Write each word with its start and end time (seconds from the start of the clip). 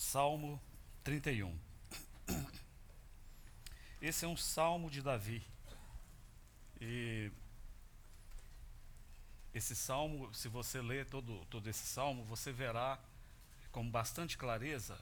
Salmo 0.00 0.58
31. 1.04 1.54
Esse 4.00 4.24
é 4.24 4.28
um 4.28 4.36
salmo 4.36 4.90
de 4.90 5.02
Davi. 5.02 5.46
E 6.80 7.30
esse 9.52 9.76
salmo, 9.76 10.32
se 10.32 10.48
você 10.48 10.80
ler 10.80 11.04
todo, 11.04 11.44
todo 11.50 11.68
esse 11.68 11.86
salmo, 11.86 12.24
você 12.24 12.50
verá 12.50 12.98
com 13.70 13.88
bastante 13.88 14.38
clareza 14.38 14.98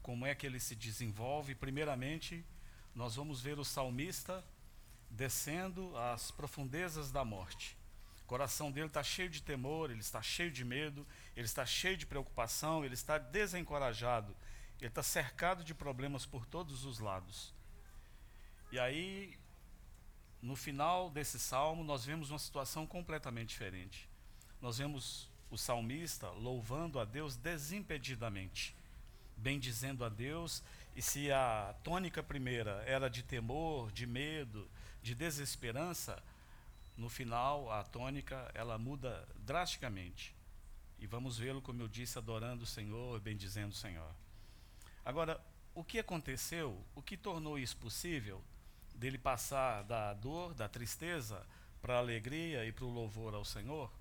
como 0.00 0.24
é 0.24 0.32
que 0.32 0.46
ele 0.46 0.60
se 0.60 0.76
desenvolve. 0.76 1.56
Primeiramente, 1.56 2.44
nós 2.94 3.16
vamos 3.16 3.42
ver 3.42 3.58
o 3.58 3.64
salmista 3.64 4.44
descendo 5.10 5.94
às 5.98 6.30
profundezas 6.30 7.10
da 7.10 7.24
morte. 7.24 7.75
O 8.26 8.28
coração 8.28 8.72
dele 8.72 8.88
está 8.88 9.04
cheio 9.04 9.30
de 9.30 9.40
temor, 9.40 9.88
ele 9.88 10.00
está 10.00 10.20
cheio 10.20 10.50
de 10.50 10.64
medo, 10.64 11.06
ele 11.36 11.46
está 11.46 11.64
cheio 11.64 11.96
de 11.96 12.04
preocupação, 12.04 12.84
ele 12.84 12.94
está 12.94 13.18
desencorajado, 13.18 14.36
ele 14.80 14.88
está 14.88 15.00
cercado 15.00 15.62
de 15.62 15.72
problemas 15.72 16.26
por 16.26 16.44
todos 16.44 16.84
os 16.84 16.98
lados. 16.98 17.54
E 18.72 18.80
aí, 18.80 19.38
no 20.42 20.56
final 20.56 21.08
desse 21.08 21.38
salmo, 21.38 21.84
nós 21.84 22.04
vemos 22.04 22.30
uma 22.30 22.38
situação 22.40 22.84
completamente 22.84 23.50
diferente. 23.50 24.08
Nós 24.60 24.78
vemos 24.78 25.30
o 25.48 25.56
salmista 25.56 26.28
louvando 26.30 26.98
a 26.98 27.04
Deus 27.04 27.36
desimpedidamente, 27.36 28.74
bendizendo 29.36 30.04
a 30.04 30.08
Deus, 30.08 30.64
e 30.96 31.00
se 31.00 31.30
a 31.30 31.76
tônica 31.84 32.24
primeira 32.24 32.82
era 32.88 33.08
de 33.08 33.22
temor, 33.22 33.92
de 33.92 34.04
medo, 34.04 34.68
de 35.00 35.14
desesperança, 35.14 36.20
no 36.96 37.08
final 37.08 37.70
a 37.70 37.84
tônica 37.84 38.50
ela 38.54 38.78
muda 38.78 39.26
drasticamente. 39.36 40.34
E 40.98 41.06
vamos 41.06 41.36
vê-lo, 41.36 41.60
como 41.60 41.82
eu 41.82 41.88
disse, 41.88 42.16
adorando 42.18 42.64
o 42.64 42.66
Senhor, 42.66 43.20
bendizendo 43.20 43.72
o 43.72 43.76
Senhor. 43.76 44.10
Agora, 45.04 45.40
o 45.74 45.84
que 45.84 45.98
aconteceu, 45.98 46.82
o 46.94 47.02
que 47.02 47.16
tornou 47.16 47.58
isso 47.58 47.76
possível, 47.76 48.42
dele 48.94 49.18
passar 49.18 49.82
da 49.82 50.14
dor, 50.14 50.54
da 50.54 50.68
tristeza, 50.68 51.46
para 51.82 51.96
a 51.96 51.98
alegria 51.98 52.64
e 52.64 52.72
para 52.72 52.86
o 52.86 52.90
louvor 52.90 53.34
ao 53.34 53.44
Senhor? 53.44 53.92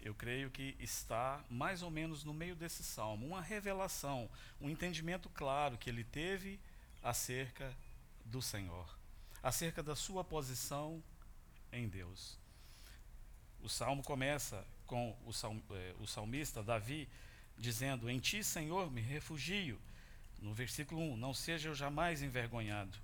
Eu 0.00 0.14
creio 0.14 0.50
que 0.50 0.74
está 0.80 1.44
mais 1.48 1.82
ou 1.82 1.90
menos 1.90 2.24
no 2.24 2.32
meio 2.32 2.56
desse 2.56 2.82
salmo, 2.82 3.26
uma 3.26 3.40
revelação, 3.40 4.30
um 4.60 4.70
entendimento 4.70 5.28
claro 5.28 5.76
que 5.76 5.90
ele 5.90 6.04
teve 6.04 6.58
acerca 7.02 7.74
do 8.24 8.40
Senhor, 8.40 8.98
acerca 9.42 9.82
da 9.82 9.94
sua 9.94 10.24
posição 10.24 11.02
em 11.74 11.88
Deus. 11.88 12.38
O 13.60 13.68
salmo 13.68 14.02
começa 14.02 14.64
com 14.86 15.16
o, 15.24 15.32
salm, 15.32 15.58
eh, 15.70 15.94
o 15.98 16.06
salmista 16.06 16.62
Davi 16.62 17.08
dizendo: 17.56 18.10
Em 18.10 18.18
ti, 18.18 18.42
Senhor, 18.44 18.90
me 18.90 19.00
refugio. 19.00 19.80
No 20.40 20.52
versículo 20.52 21.00
1: 21.00 21.16
Não 21.16 21.32
seja 21.32 21.68
eu 21.68 21.74
jamais 21.74 22.22
envergonhado, 22.22 22.98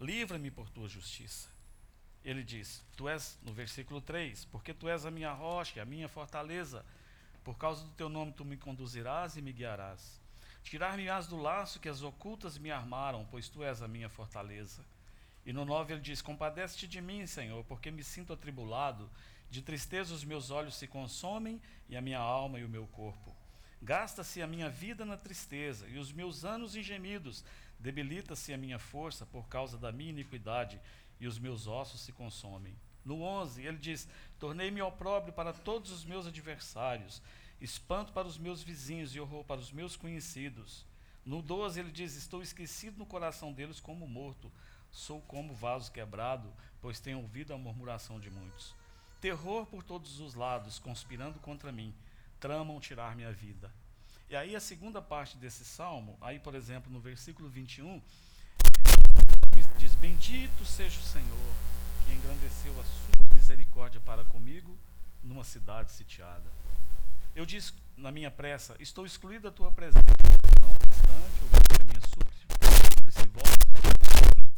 livra-me 0.00 0.50
por 0.50 0.68
tua 0.70 0.88
justiça. 0.88 1.48
Ele 2.24 2.42
diz: 2.42 2.82
Tu 2.96 3.08
és, 3.08 3.38
no 3.42 3.52
versículo 3.52 4.00
3, 4.00 4.44
porque 4.46 4.74
tu 4.74 4.88
és 4.88 5.06
a 5.06 5.10
minha 5.10 5.32
rocha, 5.32 5.80
a 5.80 5.86
minha 5.86 6.08
fortaleza, 6.08 6.84
por 7.44 7.56
causa 7.56 7.84
do 7.84 7.90
teu 7.92 8.08
nome 8.08 8.32
tu 8.32 8.44
me 8.44 8.56
conduzirás 8.56 9.36
e 9.36 9.42
me 9.42 9.52
guiarás. 9.52 10.20
Tirar-me-ás 10.62 11.26
do 11.26 11.36
laço 11.36 11.80
que 11.80 11.88
as 11.88 12.02
ocultas 12.02 12.58
me 12.58 12.70
armaram, 12.70 13.26
pois 13.30 13.48
tu 13.48 13.62
és 13.62 13.80
a 13.80 13.88
minha 13.88 14.08
fortaleza. 14.08 14.84
E 15.44 15.52
no 15.52 15.64
9 15.64 15.94
ele 15.94 16.02
diz: 16.02 16.20
Compadece-te 16.20 16.86
de 16.86 17.00
mim, 17.00 17.26
Senhor, 17.26 17.64
porque 17.64 17.90
me 17.90 18.04
sinto 18.04 18.32
atribulado. 18.32 19.10
De 19.50 19.62
tristeza 19.62 20.14
os 20.14 20.24
meus 20.24 20.50
olhos 20.50 20.76
se 20.76 20.86
consomem 20.86 21.60
e 21.88 21.96
a 21.96 22.00
minha 22.00 22.20
alma 22.20 22.58
e 22.60 22.64
o 22.64 22.68
meu 22.68 22.86
corpo. 22.86 23.34
Gasta-se 23.82 24.42
a 24.42 24.46
minha 24.46 24.68
vida 24.68 25.04
na 25.04 25.16
tristeza 25.16 25.88
e 25.88 25.98
os 25.98 26.12
meus 26.12 26.44
anos 26.44 26.76
em 26.76 26.82
gemidos. 26.82 27.44
Debilita-se 27.78 28.52
a 28.52 28.58
minha 28.58 28.78
força 28.78 29.24
por 29.24 29.48
causa 29.48 29.78
da 29.78 29.90
minha 29.90 30.10
iniquidade 30.10 30.78
e 31.18 31.26
os 31.26 31.38
meus 31.38 31.66
ossos 31.66 32.02
se 32.02 32.12
consomem. 32.12 32.76
No 33.04 33.22
11 33.22 33.62
ele 33.62 33.78
diz: 33.78 34.06
Tornei-me 34.38 34.82
opróbrio 34.82 35.32
para 35.32 35.52
todos 35.52 35.90
os 35.90 36.04
meus 36.04 36.26
adversários, 36.26 37.22
espanto 37.60 38.12
para 38.12 38.28
os 38.28 38.38
meus 38.38 38.62
vizinhos 38.62 39.14
e 39.14 39.20
horror 39.20 39.44
para 39.44 39.60
os 39.60 39.72
meus 39.72 39.96
conhecidos. 39.96 40.86
No 41.24 41.42
12 41.42 41.80
ele 41.80 41.90
diz: 41.90 42.14
Estou 42.14 42.42
esquecido 42.42 42.98
no 42.98 43.06
coração 43.06 43.52
deles 43.52 43.80
como 43.80 44.06
morto 44.06 44.52
Sou 44.90 45.20
como 45.22 45.54
vaso 45.54 45.92
quebrado, 45.92 46.52
pois 46.80 47.00
tenho 47.00 47.18
ouvido 47.18 47.54
a 47.54 47.58
murmuração 47.58 48.18
de 48.18 48.30
muitos. 48.30 48.74
Terror 49.20 49.66
por 49.66 49.82
todos 49.82 50.18
os 50.20 50.34
lados, 50.34 50.78
conspirando 50.78 51.38
contra 51.38 51.70
mim, 51.70 51.94
tramam 52.38 52.80
tirar 52.80 53.14
minha 53.14 53.32
vida. 53.32 53.70
E 54.28 54.36
aí 54.36 54.54
a 54.54 54.60
segunda 54.60 55.02
parte 55.02 55.36
desse 55.36 55.64
salmo, 55.64 56.16
aí 56.20 56.38
por 56.38 56.54
exemplo 56.54 56.90
no 56.92 57.00
versículo 57.00 57.48
21, 57.48 58.00
diz: 59.78 59.94
Bendito 59.96 60.64
seja 60.64 60.98
o 60.98 61.02
Senhor, 61.02 61.54
que 62.06 62.12
engrandeceu 62.12 62.72
a 62.80 62.84
sua 62.84 63.34
misericórdia 63.34 64.00
para 64.00 64.24
comigo 64.24 64.78
numa 65.22 65.44
cidade 65.44 65.90
sitiada. 65.92 66.50
Eu 67.34 67.44
disse 67.44 67.72
na 67.96 68.10
minha 68.10 68.30
pressa: 68.30 68.76
Estou 68.78 69.04
excluído 69.04 69.44
da 69.44 69.50
tua 69.50 69.70
presença. 69.70 70.04
Não 70.60 70.70
obstante, 70.70 71.42
ouvi 71.42 71.80
a 71.80 71.84
minha 71.84 72.00
súplice 72.00 73.20
e 73.24 73.28
voz 73.28 73.59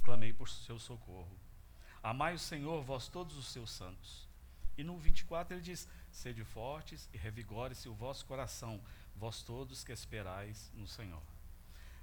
clamei 0.02 0.32
por 0.32 0.48
seu 0.48 0.78
socorro. 0.78 1.36
Amai 2.02 2.34
o 2.34 2.38
Senhor, 2.38 2.82
vós 2.82 3.08
todos 3.08 3.36
os 3.36 3.46
seus 3.46 3.70
santos. 3.70 4.28
E 4.76 4.82
no 4.82 4.98
24 4.98 5.54
ele 5.54 5.62
diz: 5.62 5.88
Sede 6.10 6.44
fortes 6.44 7.08
e 7.12 7.18
revigore-se 7.18 7.88
o 7.88 7.94
vosso 7.94 8.26
coração, 8.26 8.80
vós 9.14 9.42
todos 9.42 9.84
que 9.84 9.92
esperais 9.92 10.70
no 10.74 10.86
Senhor. 10.86 11.22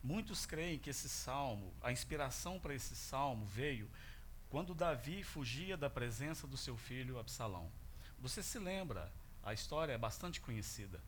Muitos 0.01 0.45
creem 0.45 0.79
que 0.79 0.89
esse 0.89 1.09
salmo, 1.09 1.73
a 1.81 1.91
inspiração 1.91 2.59
para 2.59 2.73
esse 2.73 2.95
salmo 2.95 3.45
veio 3.45 3.89
quando 4.49 4.73
Davi 4.73 5.23
fugia 5.23 5.75
da 5.75 5.89
presença 5.89 6.47
do 6.47 6.57
seu 6.57 6.77
filho 6.77 7.19
Absalão. 7.19 7.69
Você 8.19 8.41
se 8.41 8.57
lembra, 8.57 9.11
a 9.43 9.53
história 9.53 9.93
é 9.93 9.97
bastante 9.97 10.39
conhecida. 10.39 11.01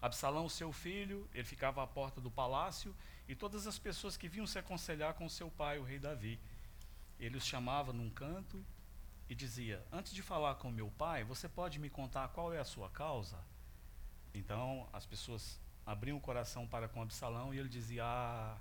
Absalão, 0.00 0.48
seu 0.48 0.72
filho, 0.72 1.28
ele 1.34 1.44
ficava 1.44 1.82
à 1.82 1.86
porta 1.86 2.20
do 2.20 2.30
palácio 2.30 2.94
e 3.28 3.34
todas 3.34 3.66
as 3.66 3.78
pessoas 3.78 4.16
que 4.16 4.28
vinham 4.28 4.46
se 4.46 4.58
aconselhar 4.58 5.14
com 5.14 5.28
seu 5.28 5.50
pai, 5.50 5.78
o 5.78 5.82
rei 5.82 5.98
Davi, 5.98 6.38
ele 7.18 7.36
os 7.36 7.44
chamava 7.44 7.92
num 7.92 8.08
canto 8.08 8.64
e 9.28 9.34
dizia: 9.34 9.84
Antes 9.92 10.14
de 10.14 10.22
falar 10.22 10.54
com 10.54 10.70
meu 10.70 10.90
pai, 10.92 11.24
você 11.24 11.48
pode 11.48 11.80
me 11.80 11.90
contar 11.90 12.28
qual 12.28 12.52
é 12.52 12.60
a 12.60 12.64
sua 12.64 12.88
causa? 12.90 13.38
Então 14.32 14.88
as 14.92 15.04
pessoas 15.04 15.60
abriam 15.84 16.16
o 16.16 16.20
coração 16.20 16.66
para 16.66 16.88
com 16.88 17.02
Absalão 17.02 17.52
e 17.52 17.58
ele 17.58 17.68
dizia: 17.68 18.04
Ah, 18.04 18.56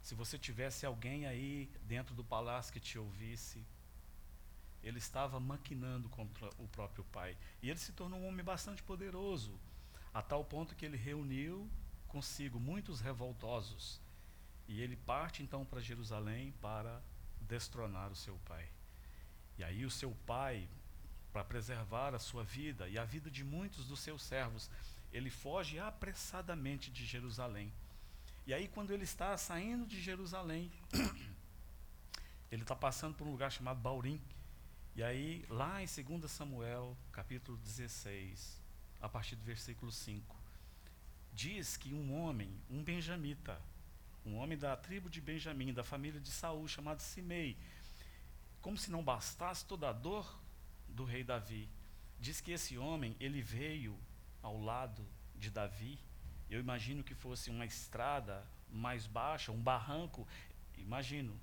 se 0.00 0.14
você 0.14 0.38
tivesse 0.38 0.86
alguém 0.86 1.26
aí 1.26 1.70
dentro 1.82 2.14
do 2.14 2.24
palácio 2.24 2.72
que 2.72 2.80
te 2.80 2.98
ouvisse. 2.98 3.62
Ele 4.82 4.98
estava 4.98 5.40
maquinando 5.40 6.10
contra 6.10 6.46
o 6.58 6.68
próprio 6.68 7.02
pai. 7.04 7.38
E 7.62 7.70
ele 7.70 7.78
se 7.78 7.90
tornou 7.94 8.20
um 8.20 8.28
homem 8.28 8.44
bastante 8.44 8.82
poderoso 8.82 9.58
a 10.14 10.22
tal 10.22 10.44
ponto 10.44 10.76
que 10.76 10.86
ele 10.86 10.96
reuniu 10.96 11.68
consigo 12.06 12.60
muitos 12.60 13.00
revoltosos. 13.00 14.00
E 14.68 14.80
ele 14.80 14.94
parte 14.94 15.42
então 15.42 15.64
para 15.64 15.80
Jerusalém 15.80 16.54
para 16.62 17.02
destronar 17.40 18.12
o 18.12 18.16
seu 18.16 18.36
pai. 18.46 18.68
E 19.58 19.64
aí 19.64 19.84
o 19.84 19.90
seu 19.90 20.12
pai, 20.24 20.68
para 21.32 21.44
preservar 21.44 22.14
a 22.14 22.20
sua 22.20 22.44
vida 22.44 22.88
e 22.88 22.96
a 22.96 23.04
vida 23.04 23.28
de 23.28 23.42
muitos 23.42 23.86
dos 23.86 23.98
seus 23.98 24.22
servos, 24.22 24.70
ele 25.12 25.30
foge 25.30 25.80
apressadamente 25.80 26.92
de 26.92 27.04
Jerusalém. 27.04 27.72
E 28.46 28.54
aí 28.54 28.68
quando 28.68 28.92
ele 28.92 29.04
está 29.04 29.36
saindo 29.36 29.84
de 29.84 30.00
Jerusalém, 30.00 30.70
ele 32.52 32.62
está 32.62 32.76
passando 32.76 33.16
por 33.16 33.26
um 33.26 33.32
lugar 33.32 33.50
chamado 33.50 33.80
Baurim. 33.80 34.20
E 34.94 35.02
aí, 35.02 35.44
lá 35.48 35.82
em 35.82 35.86
2 35.86 36.30
Samuel, 36.30 36.96
capítulo 37.10 37.58
16, 37.58 38.63
a 39.04 39.08
partir 39.08 39.36
do 39.36 39.44
versículo 39.44 39.92
5. 39.92 40.34
Diz 41.32 41.76
que 41.76 41.92
um 41.92 42.14
homem, 42.14 42.50
um 42.70 42.82
benjamita, 42.82 43.60
um 44.24 44.36
homem 44.36 44.56
da 44.56 44.74
tribo 44.76 45.10
de 45.10 45.20
Benjamim, 45.20 45.74
da 45.74 45.84
família 45.84 46.18
de 46.18 46.30
Saul, 46.30 46.66
chamado 46.66 47.00
Simei, 47.00 47.58
como 48.62 48.78
se 48.78 48.90
não 48.90 49.04
bastasse 49.04 49.66
toda 49.66 49.90
a 49.90 49.92
dor 49.92 50.40
do 50.88 51.04
rei 51.04 51.22
Davi, 51.22 51.68
diz 52.18 52.40
que 52.40 52.52
esse 52.52 52.78
homem, 52.78 53.14
ele 53.20 53.42
veio 53.42 53.98
ao 54.42 54.58
lado 54.58 55.06
de 55.36 55.50
Davi, 55.50 55.98
eu 56.48 56.58
imagino 56.58 57.04
que 57.04 57.14
fosse 57.14 57.50
uma 57.50 57.66
estrada 57.66 58.46
mais 58.70 59.06
baixa, 59.06 59.52
um 59.52 59.60
barranco, 59.60 60.26
imagino, 60.78 61.38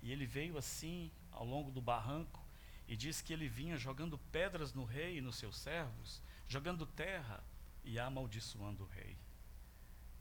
e 0.00 0.10
ele 0.10 0.24
veio 0.24 0.56
assim 0.56 1.10
ao 1.30 1.44
longo 1.44 1.70
do 1.70 1.82
barranco 1.82 2.42
e 2.88 2.96
diz 2.96 3.20
que 3.20 3.34
ele 3.34 3.48
vinha 3.48 3.76
jogando 3.76 4.16
pedras 4.30 4.72
no 4.72 4.84
rei 4.84 5.18
e 5.18 5.20
nos 5.20 5.36
seus 5.36 5.58
servos, 5.58 6.22
jogando 6.52 6.84
terra 6.84 7.42
e 7.82 7.98
amaldiçoando 7.98 8.84
o 8.84 8.86
rei. 8.86 9.16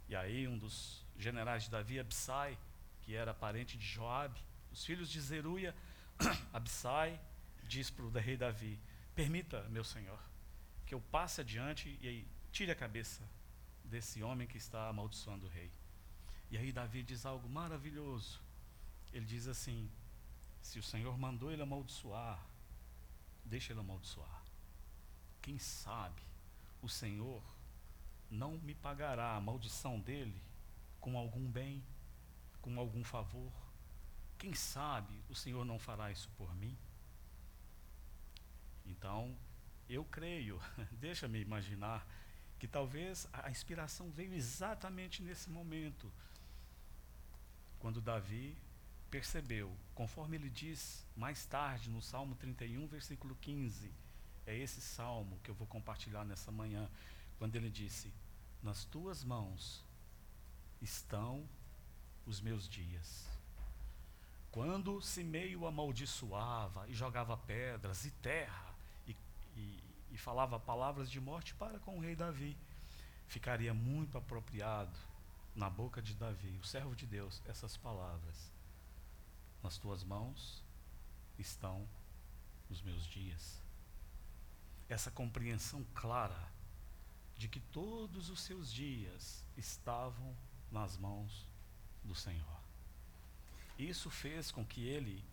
E 0.08 0.16
aí 0.16 0.48
um 0.48 0.58
dos 0.58 1.06
generais 1.18 1.64
de 1.64 1.70
Davi, 1.70 2.00
Absai, 2.00 2.58
que 3.02 3.14
era 3.14 3.34
parente 3.34 3.78
de 3.78 3.86
Joabe, 3.86 4.40
os 4.72 4.86
filhos 4.86 5.10
de 5.10 5.20
Zeruia, 5.20 5.76
Absai 6.54 7.20
diz 7.64 7.90
para 7.90 8.06
o 8.06 8.10
rei 8.10 8.38
Davi: 8.38 8.80
Permita, 9.14 9.64
meu 9.70 9.84
senhor, 9.84 10.20
que 10.86 10.94
eu 10.94 11.02
passe 11.02 11.42
adiante 11.42 11.90
e 12.02 12.26
tire 12.52 12.72
a 12.72 12.76
cabeça 12.76 13.22
desse 13.84 14.24
homem 14.24 14.48
que 14.48 14.58
está 14.58 14.88
amaldiçoando 14.88 15.48
o 15.48 15.50
rei. 15.50 15.70
E 16.50 16.58
aí 16.58 16.72
Davi 16.72 17.04
diz 17.04 17.26
algo 17.26 17.50
maravilhoso. 17.50 18.42
Ele 19.12 19.26
diz 19.26 19.48
assim: 19.48 19.92
se 20.62 20.80
o 20.80 20.84
Senhor 20.84 21.18
mandou 21.18 21.52
ele 21.52 21.62
amaldiçoar, 21.62 22.40
deixa 23.44 23.74
ele 23.74 23.82
amaldiçoar. 23.82 24.41
Quem 25.42 25.58
sabe 25.58 26.22
o 26.82 26.90
Senhor 26.90 27.44
não 28.30 28.58
me 28.60 28.76
pagará 28.76 29.36
a 29.36 29.42
maldição 29.42 30.00
dele 30.00 30.42
com 31.00 31.18
algum 31.18 31.50
bem, 31.50 31.84
com 32.62 32.80
algum 32.80 33.04
favor. 33.04 33.52
Quem 34.38 34.54
sabe 34.54 35.22
o 35.30 35.36
Senhor 35.36 35.66
não 35.66 35.78
fará 35.78 36.12
isso 36.12 36.30
por 36.38 36.56
mim? 36.56 36.78
Então, 38.86 39.36
eu 39.90 40.06
creio, 40.06 40.62
deixa-me 40.94 41.40
imaginar, 41.42 42.08
que 42.60 42.68
talvez 42.68 43.28
a 43.34 43.50
inspiração 43.50 44.12
veio 44.12 44.34
exatamente 44.34 45.24
nesse 45.24 45.50
momento, 45.50 46.12
quando 47.80 48.00
Davi 48.00 48.56
percebeu, 49.10 49.76
conforme 49.96 50.38
ele 50.38 50.50
diz 50.50 51.06
mais 51.16 51.46
tarde 51.46 51.90
no 51.90 52.02
Salmo 52.02 52.36
31, 52.36 52.88
versículo 52.88 53.36
15, 53.36 53.92
é 54.46 54.58
esse 54.58 54.82
salmo 54.82 55.40
que 55.44 55.50
eu 55.50 55.56
vou 55.56 55.68
compartilhar 55.68 56.26
nessa 56.26 56.52
manhã, 56.52 56.90
quando 57.38 57.56
ele 57.56 57.70
disse: 57.70 58.14
Nas 58.62 58.86
tuas 58.86 59.24
mãos 59.24 59.84
estão 60.82 61.48
os 62.26 62.42
meus 62.42 62.68
dias. 62.68 63.30
Quando 64.52 65.02
se 65.02 65.24
meio 65.24 65.66
amaldiçoava 65.66 66.88
e 66.90 66.94
jogava 66.94 67.38
pedras 67.38 68.06
e 68.06 68.12
terra 68.12 68.76
e, 69.08 69.16
e, 69.56 69.84
e 70.12 70.18
falava 70.18 70.60
palavras 70.60 71.10
de 71.10 71.22
morte 71.22 71.56
para 71.56 71.80
com 71.80 71.98
o 71.98 72.02
rei 72.02 72.16
Davi, 72.16 72.58
ficaria 73.28 73.74
muito 73.74 74.18
apropriado 74.18 74.98
na 75.56 75.70
boca 75.70 76.02
de 76.02 76.14
Davi, 76.14 76.58
o 76.62 76.66
servo 76.66 76.96
de 76.96 77.06
Deus, 77.06 77.42
essas 77.46 77.78
palavras: 77.78 78.52
Nas 79.64 79.78
tuas 79.78 80.04
mãos 80.04 80.64
estão 81.38 81.88
os 82.70 82.82
meus 82.82 83.06
dias. 83.06 83.62
Essa 84.92 85.10
compreensão 85.10 85.86
clara 85.96 86.52
de 87.38 87.48
que 87.48 87.62
todos 87.62 88.30
os 88.30 88.42
seus 88.42 88.70
dias 88.70 89.48
estavam 89.56 90.36
nas 90.70 90.98
mãos 90.98 91.48
do 92.04 92.14
Senhor. 92.14 92.60
Isso 93.80 94.10
fez 94.10 94.52
com 94.52 94.66
que 94.66 94.86
ele, 94.86 95.24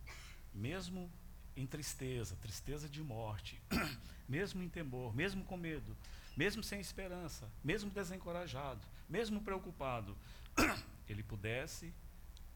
mesmo 0.55 1.10
em 1.56 1.66
tristeza, 1.66 2.37
tristeza 2.37 2.88
de 2.88 3.02
morte, 3.02 3.60
mesmo 4.28 4.62
em 4.62 4.69
temor, 4.69 5.12
mesmo 5.12 5.44
com 5.44 5.56
medo, 5.56 5.96
mesmo 6.37 6.62
sem 6.62 6.78
esperança, 6.78 7.50
mesmo 7.64 7.90
desencorajado, 7.90 8.87
mesmo 9.08 9.40
preocupado, 9.40 10.16
ele 11.08 11.25
pudesse 11.25 11.93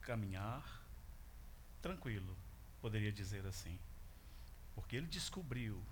caminhar 0.02 0.86
tranquilo, 1.80 2.38
poderia 2.80 3.10
dizer 3.10 3.44
assim. 3.44 3.76
Porque 4.72 4.94
ele 4.94 5.08
descobriu, 5.08 5.82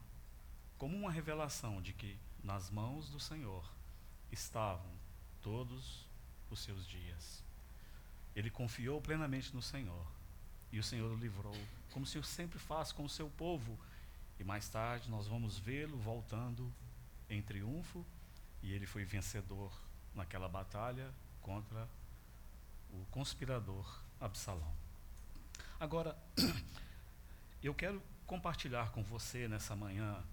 como 0.81 0.97
uma 0.97 1.11
revelação, 1.11 1.83
de 1.83 1.93
que 1.93 2.19
nas 2.43 2.71
mãos 2.71 3.11
do 3.11 3.21
Senhor 3.21 3.71
estavam 4.33 4.91
todos 5.43 6.07
os 6.51 6.59
seus 6.61 6.87
dias. 6.87 7.45
Ele 8.35 8.51
confiou 8.51 8.99
plenamente 8.99 9.55
no 9.55 9.61
Senhor. 9.61 10.07
E 10.73 10.79
o 10.79 10.83
Senhor 10.83 11.13
o 11.13 11.17
livrou, 11.17 11.55
como 11.91 12.07
o 12.07 12.09
Senhor 12.09 12.25
sempre 12.25 12.59
faz 12.59 12.93
com 12.93 13.05
o 13.05 13.11
seu 13.11 13.29
povo. 13.29 13.79
E 14.39 14.45
mais 14.45 14.71
tarde 14.71 15.11
nós 15.11 15.27
vamos 15.27 15.59
vê-lo 15.59 15.99
voltando 15.99 16.73
em 17.29 17.43
triunfo, 17.43 18.03
e 18.63 18.73
ele 18.73 18.87
foi 18.87 19.05
vencedor 19.05 19.71
naquela 20.15 20.49
batalha 20.49 21.13
contra 21.43 21.87
o 22.91 23.05
conspirador 23.11 24.01
Absalão. 24.19 24.75
Agora, 25.79 26.17
eu 27.63 27.75
quero 27.75 28.03
compartilhar 28.27 28.93
com 28.93 29.03
você 29.03 29.47
nessa 29.47 29.77
manhã, 29.77 30.25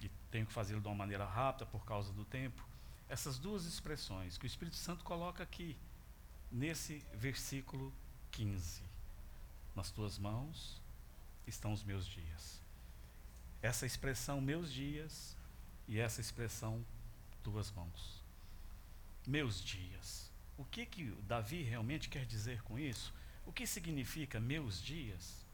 e 0.00 0.08
tenho 0.30 0.46
que 0.46 0.52
fazê-lo 0.52 0.80
de 0.80 0.88
uma 0.88 0.94
maneira 0.94 1.24
rápida 1.24 1.66
por 1.66 1.84
causa 1.84 2.12
do 2.12 2.24
tempo, 2.24 2.66
essas 3.08 3.38
duas 3.38 3.64
expressões 3.64 4.36
que 4.36 4.44
o 4.44 4.46
Espírito 4.46 4.76
Santo 4.76 5.04
coloca 5.04 5.42
aqui, 5.42 5.76
nesse 6.50 7.04
versículo 7.14 7.92
15. 8.32 8.82
Nas 9.74 9.90
tuas 9.90 10.18
mãos 10.18 10.80
estão 11.46 11.72
os 11.72 11.84
meus 11.84 12.06
dias. 12.06 12.60
Essa 13.62 13.86
expressão, 13.86 14.40
meus 14.40 14.72
dias, 14.72 15.36
e 15.88 15.98
essa 15.98 16.20
expressão 16.20 16.84
tuas 17.42 17.70
mãos. 17.70 18.24
Meus 19.26 19.62
dias. 19.62 20.32
O 20.56 20.64
que 20.64 20.84
que 20.84 21.04
Davi 21.28 21.62
realmente 21.62 22.08
quer 22.08 22.24
dizer 22.24 22.62
com 22.62 22.78
isso? 22.78 23.14
O 23.44 23.52
que 23.52 23.66
significa 23.66 24.40
meus 24.40 24.82
dias? 24.82 25.44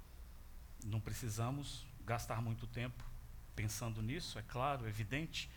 Não 0.85 1.01
precisamos 1.01 1.85
gastar 2.07 2.41
muito 2.41 2.67
tempo 2.67 3.12
pensando 3.55 4.03
nisso, 4.03 4.39
é 4.39 4.43
claro, 4.43 4.89
evidente. 4.89 5.51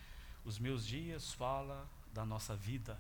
Os 0.44 0.60
meus 0.60 0.86
dias 0.86 1.34
fala 1.34 1.90
da 2.14 2.26
nossa 2.26 2.56
vida. 2.56 3.00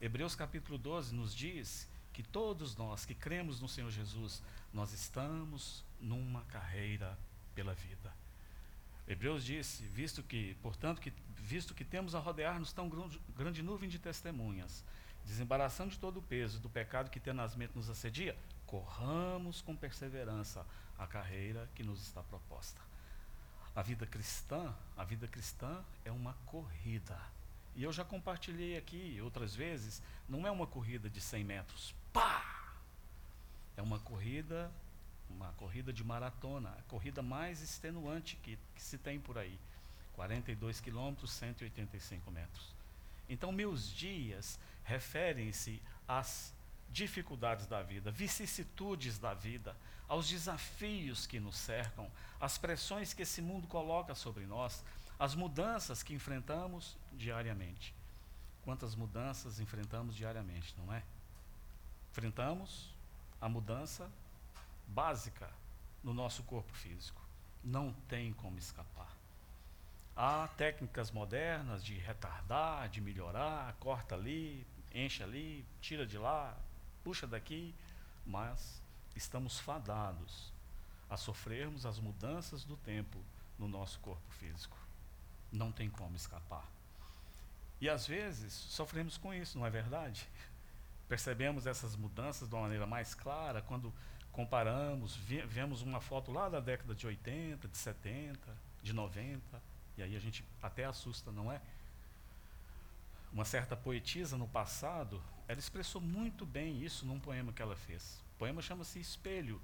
Hebreus 0.00 0.34
capítulo 0.34 0.78
12 0.78 1.14
nos 1.14 1.34
diz 1.34 1.88
que 2.12 2.22
todos 2.22 2.76
nós 2.76 3.04
que 3.04 3.14
cremos 3.14 3.60
no 3.60 3.68
Senhor 3.68 3.90
Jesus, 3.90 4.42
nós 4.72 4.92
estamos 4.92 5.84
numa 6.00 6.42
carreira 6.44 7.18
pela 7.54 7.74
vida. 7.74 8.12
Hebreus 9.06 9.44
disse, 9.44 9.82
visto 9.84 10.22
que, 10.22 10.54
portanto, 10.62 11.00
que, 11.00 11.12
visto 11.36 11.74
que 11.74 11.84
temos 11.84 12.14
a 12.14 12.18
rodear-nos 12.18 12.72
tão 12.72 12.88
grande 13.36 13.62
nuvem 13.62 13.88
de 13.88 13.98
testemunhas, 13.98 14.84
desembaraçando 15.24 15.90
de 15.90 15.98
todo 15.98 16.18
o 16.18 16.22
peso 16.22 16.60
do 16.60 16.70
pecado 16.70 17.10
que 17.10 17.20
tenazmente 17.20 17.74
nos 17.74 17.90
assedia, 17.90 18.36
corramos 18.66 19.60
com 19.60 19.74
perseverança 19.74 20.64
a 20.96 21.06
carreira 21.06 21.68
que 21.74 21.82
nos 21.82 22.00
está 22.00 22.22
proposta. 22.22 22.89
A 23.74 23.82
vida 23.82 24.06
cristã, 24.06 24.74
a 24.96 25.04
vida 25.04 25.26
cristã 25.28 25.82
é 26.04 26.10
uma 26.10 26.34
corrida. 26.46 27.18
E 27.76 27.82
eu 27.82 27.92
já 27.92 28.04
compartilhei 28.04 28.76
aqui 28.76 29.20
outras 29.22 29.54
vezes, 29.54 30.02
não 30.28 30.46
é 30.46 30.50
uma 30.50 30.66
corrida 30.66 31.08
de 31.08 31.20
100 31.20 31.44
metros, 31.44 31.94
pá! 32.12 32.74
É 33.76 33.82
uma 33.82 33.98
corrida 34.00 34.70
uma 35.30 35.52
corrida 35.52 35.92
de 35.92 36.04
maratona, 36.04 36.70
a 36.70 36.82
corrida 36.82 37.22
mais 37.22 37.62
extenuante 37.62 38.36
que, 38.36 38.58
que 38.74 38.82
se 38.82 38.98
tem 38.98 39.18
por 39.18 39.38
aí. 39.38 39.58
42 40.14 40.80
quilômetros, 40.80 41.30
185 41.32 42.30
metros. 42.30 42.74
Então, 43.28 43.52
meus 43.52 43.90
dias 43.90 44.58
referem-se 44.84 45.80
às 46.06 46.52
dificuldades 46.90 47.66
da 47.66 47.82
vida, 47.82 48.10
vicissitudes 48.10 49.18
da 49.18 49.32
vida, 49.32 49.76
aos 50.08 50.28
desafios 50.28 51.26
que 51.26 51.38
nos 51.38 51.56
cercam, 51.56 52.10
às 52.40 52.58
pressões 52.58 53.14
que 53.14 53.22
esse 53.22 53.40
mundo 53.40 53.68
coloca 53.68 54.14
sobre 54.14 54.44
nós, 54.44 54.84
às 55.18 55.34
mudanças 55.34 56.02
que 56.02 56.12
enfrentamos 56.12 56.96
diariamente. 57.12 57.94
Quantas 58.62 58.94
mudanças 58.94 59.60
enfrentamos 59.60 60.16
diariamente, 60.16 60.74
não 60.76 60.92
é? 60.92 61.02
Enfrentamos 62.10 62.92
a 63.40 63.48
mudança 63.48 64.10
básica 64.86 65.48
no 66.02 66.12
nosso 66.12 66.42
corpo 66.42 66.72
físico. 66.72 67.22
Não 67.62 67.92
tem 68.08 68.32
como 68.32 68.58
escapar. 68.58 69.14
Há 70.16 70.48
técnicas 70.56 71.10
modernas 71.10 71.84
de 71.84 71.94
retardar, 71.94 72.88
de 72.88 73.00
melhorar, 73.00 73.74
corta 73.74 74.14
ali, 74.14 74.66
enche 74.92 75.22
ali, 75.22 75.64
tira 75.80 76.06
de 76.06 76.18
lá, 76.18 76.56
puxa 77.10 77.26
daqui, 77.26 77.74
mas 78.24 78.80
estamos 79.16 79.58
fadados 79.58 80.52
a 81.08 81.16
sofrermos 81.16 81.84
as 81.84 81.98
mudanças 81.98 82.64
do 82.64 82.76
tempo 82.76 83.18
no 83.58 83.66
nosso 83.66 83.98
corpo 83.98 84.32
físico. 84.34 84.78
Não 85.50 85.72
tem 85.72 85.90
como 85.90 86.14
escapar. 86.14 86.64
E 87.80 87.88
às 87.88 88.06
vezes 88.06 88.52
sofremos 88.52 89.18
com 89.18 89.34
isso, 89.34 89.58
não 89.58 89.66
é 89.66 89.70
verdade? 89.70 90.28
Percebemos 91.08 91.66
essas 91.66 91.96
mudanças 91.96 92.48
de 92.48 92.54
uma 92.54 92.62
maneira 92.62 92.86
mais 92.86 93.12
clara 93.12 93.60
quando 93.60 93.92
comparamos, 94.30 95.16
vemos 95.16 95.82
uma 95.82 96.00
foto 96.00 96.30
lá 96.30 96.48
da 96.48 96.60
década 96.60 96.94
de 96.94 97.08
80, 97.08 97.66
de 97.66 97.76
70, 97.76 98.56
de 98.84 98.92
90, 98.92 99.60
e 99.98 100.02
aí 100.04 100.14
a 100.14 100.20
gente 100.20 100.44
até 100.62 100.84
assusta, 100.84 101.32
não 101.32 101.50
é? 101.50 101.60
Uma 103.32 103.44
certa 103.44 103.76
poetisa 103.76 104.36
no 104.36 104.46
passado, 104.46 105.20
ela 105.50 105.58
expressou 105.58 106.00
muito 106.00 106.46
bem 106.46 106.80
isso 106.80 107.04
num 107.04 107.18
poema 107.18 107.52
que 107.52 107.60
ela 107.60 107.74
fez. 107.74 108.22
O 108.36 108.38
poema 108.38 108.62
chama-se 108.62 109.00
Espelho. 109.00 109.60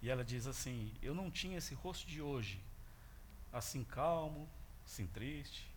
E 0.00 0.08
ela 0.08 0.24
diz 0.24 0.46
assim: 0.46 0.90
Eu 1.02 1.14
não 1.14 1.30
tinha 1.30 1.58
esse 1.58 1.74
rosto 1.74 2.06
de 2.06 2.22
hoje, 2.22 2.58
assim 3.52 3.84
calmo, 3.84 4.48
assim 4.86 5.06
triste, 5.06 5.70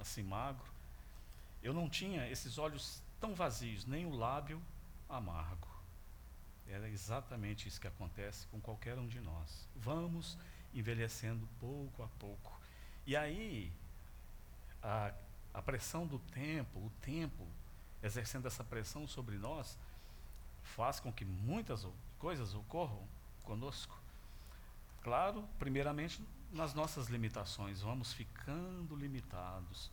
assim 0.00 0.24
magro. 0.24 0.68
Eu 1.62 1.72
não 1.72 1.88
tinha 1.88 2.28
esses 2.28 2.58
olhos 2.58 3.00
tão 3.20 3.36
vazios, 3.36 3.86
nem 3.86 4.04
o 4.04 4.16
lábio 4.16 4.60
amargo. 5.08 5.68
Era 6.66 6.88
exatamente 6.88 7.68
isso 7.68 7.80
que 7.80 7.86
acontece 7.86 8.48
com 8.48 8.60
qualquer 8.60 8.98
um 8.98 9.06
de 9.06 9.20
nós. 9.20 9.64
Vamos 9.76 10.36
envelhecendo 10.74 11.48
pouco 11.60 12.02
a 12.02 12.08
pouco. 12.18 12.60
E 13.06 13.14
aí, 13.14 13.72
a, 14.82 15.14
a 15.54 15.62
pressão 15.62 16.04
do 16.04 16.18
tempo, 16.18 16.80
o 16.80 16.90
tempo, 17.00 17.46
exercendo 18.02 18.46
essa 18.46 18.64
pressão 18.64 19.06
sobre 19.06 19.38
nós, 19.38 19.78
faz 20.62 21.00
com 21.00 21.12
que 21.12 21.24
muitas 21.24 21.86
coisas 22.18 22.54
ocorram 22.54 23.06
conosco. 23.42 23.98
Claro, 25.02 25.48
primeiramente 25.58 26.22
nas 26.52 26.74
nossas 26.74 27.08
limitações, 27.08 27.80
vamos 27.80 28.12
ficando 28.12 28.94
limitados. 28.94 29.90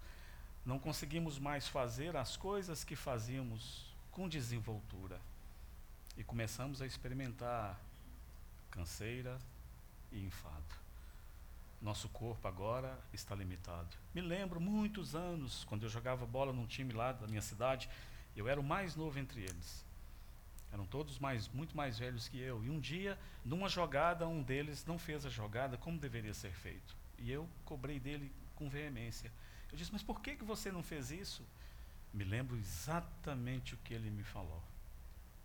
Não 0.65 0.77
conseguimos 0.77 1.39
mais 1.39 1.67
fazer 1.67 2.15
as 2.15 2.35
coisas 2.35 2.83
que 2.83 2.95
fazíamos 2.95 3.93
com 4.11 4.27
desenvoltura. 4.27 5.19
E 6.17 6.23
começamos 6.23 6.81
a 6.81 6.85
experimentar 6.85 7.79
canseira 8.69 9.39
e 10.11 10.23
enfado. 10.25 10.88
Nosso 11.81 12.09
corpo 12.09 12.47
agora 12.47 12.99
está 13.13 13.33
limitado. 13.33 13.95
Me 14.13 14.21
lembro 14.21 14.59
muitos 14.59 15.15
anos, 15.15 15.63
quando 15.63 15.83
eu 15.83 15.89
jogava 15.89 16.25
bola 16.25 16.51
num 16.51 16.65
time 16.65 16.91
lá 16.91 17.13
da 17.13 17.27
minha 17.27 17.41
cidade, 17.41 17.89
eu 18.35 18.47
era 18.47 18.59
o 18.59 18.63
mais 18.63 18.95
novo 18.95 19.17
entre 19.17 19.41
eles. 19.41 19.85
Eram 20.71 20.85
todos 20.85 21.17
mais, 21.17 21.47
muito 21.47 21.75
mais 21.75 21.97
velhos 21.97 22.27
que 22.27 22.39
eu. 22.39 22.63
E 22.63 22.69
um 22.69 22.79
dia, 22.79 23.17
numa 23.43 23.69
jogada, 23.69 24.27
um 24.27 24.43
deles 24.43 24.85
não 24.85 24.99
fez 24.99 25.25
a 25.25 25.29
jogada 25.29 25.77
como 25.77 25.97
deveria 25.97 26.33
ser 26.33 26.51
feito. 26.51 26.95
E 27.17 27.31
eu 27.31 27.49
cobrei 27.65 27.99
dele 27.99 28.31
com 28.55 28.69
veemência. 28.69 29.31
Eu 29.71 29.77
disse: 29.77 29.91
Mas 29.91 30.03
por 30.03 30.21
que, 30.21 30.35
que 30.35 30.43
você 30.43 30.71
não 30.71 30.83
fez 30.83 31.11
isso? 31.11 31.43
Me 32.13 32.23
lembro 32.23 32.57
exatamente 32.57 33.73
o 33.73 33.77
que 33.77 33.93
ele 33.93 34.09
me 34.09 34.23
falou. 34.23 34.61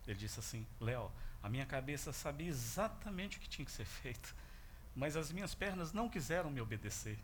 Ele 0.05 0.17
disse 0.17 0.39
assim: 0.39 0.65
Léo, 0.79 1.11
a 1.41 1.49
minha 1.49 1.65
cabeça 1.65 2.13
sabia 2.13 2.47
exatamente 2.47 3.37
o 3.37 3.39
que 3.39 3.49
tinha 3.49 3.65
que 3.65 3.71
ser 3.71 3.85
feito, 3.85 4.35
mas 4.95 5.17
as 5.17 5.31
minhas 5.31 5.53
pernas 5.53 5.91
não 5.91 6.09
quiseram 6.09 6.49
me 6.49 6.61
obedecer. 6.61 7.19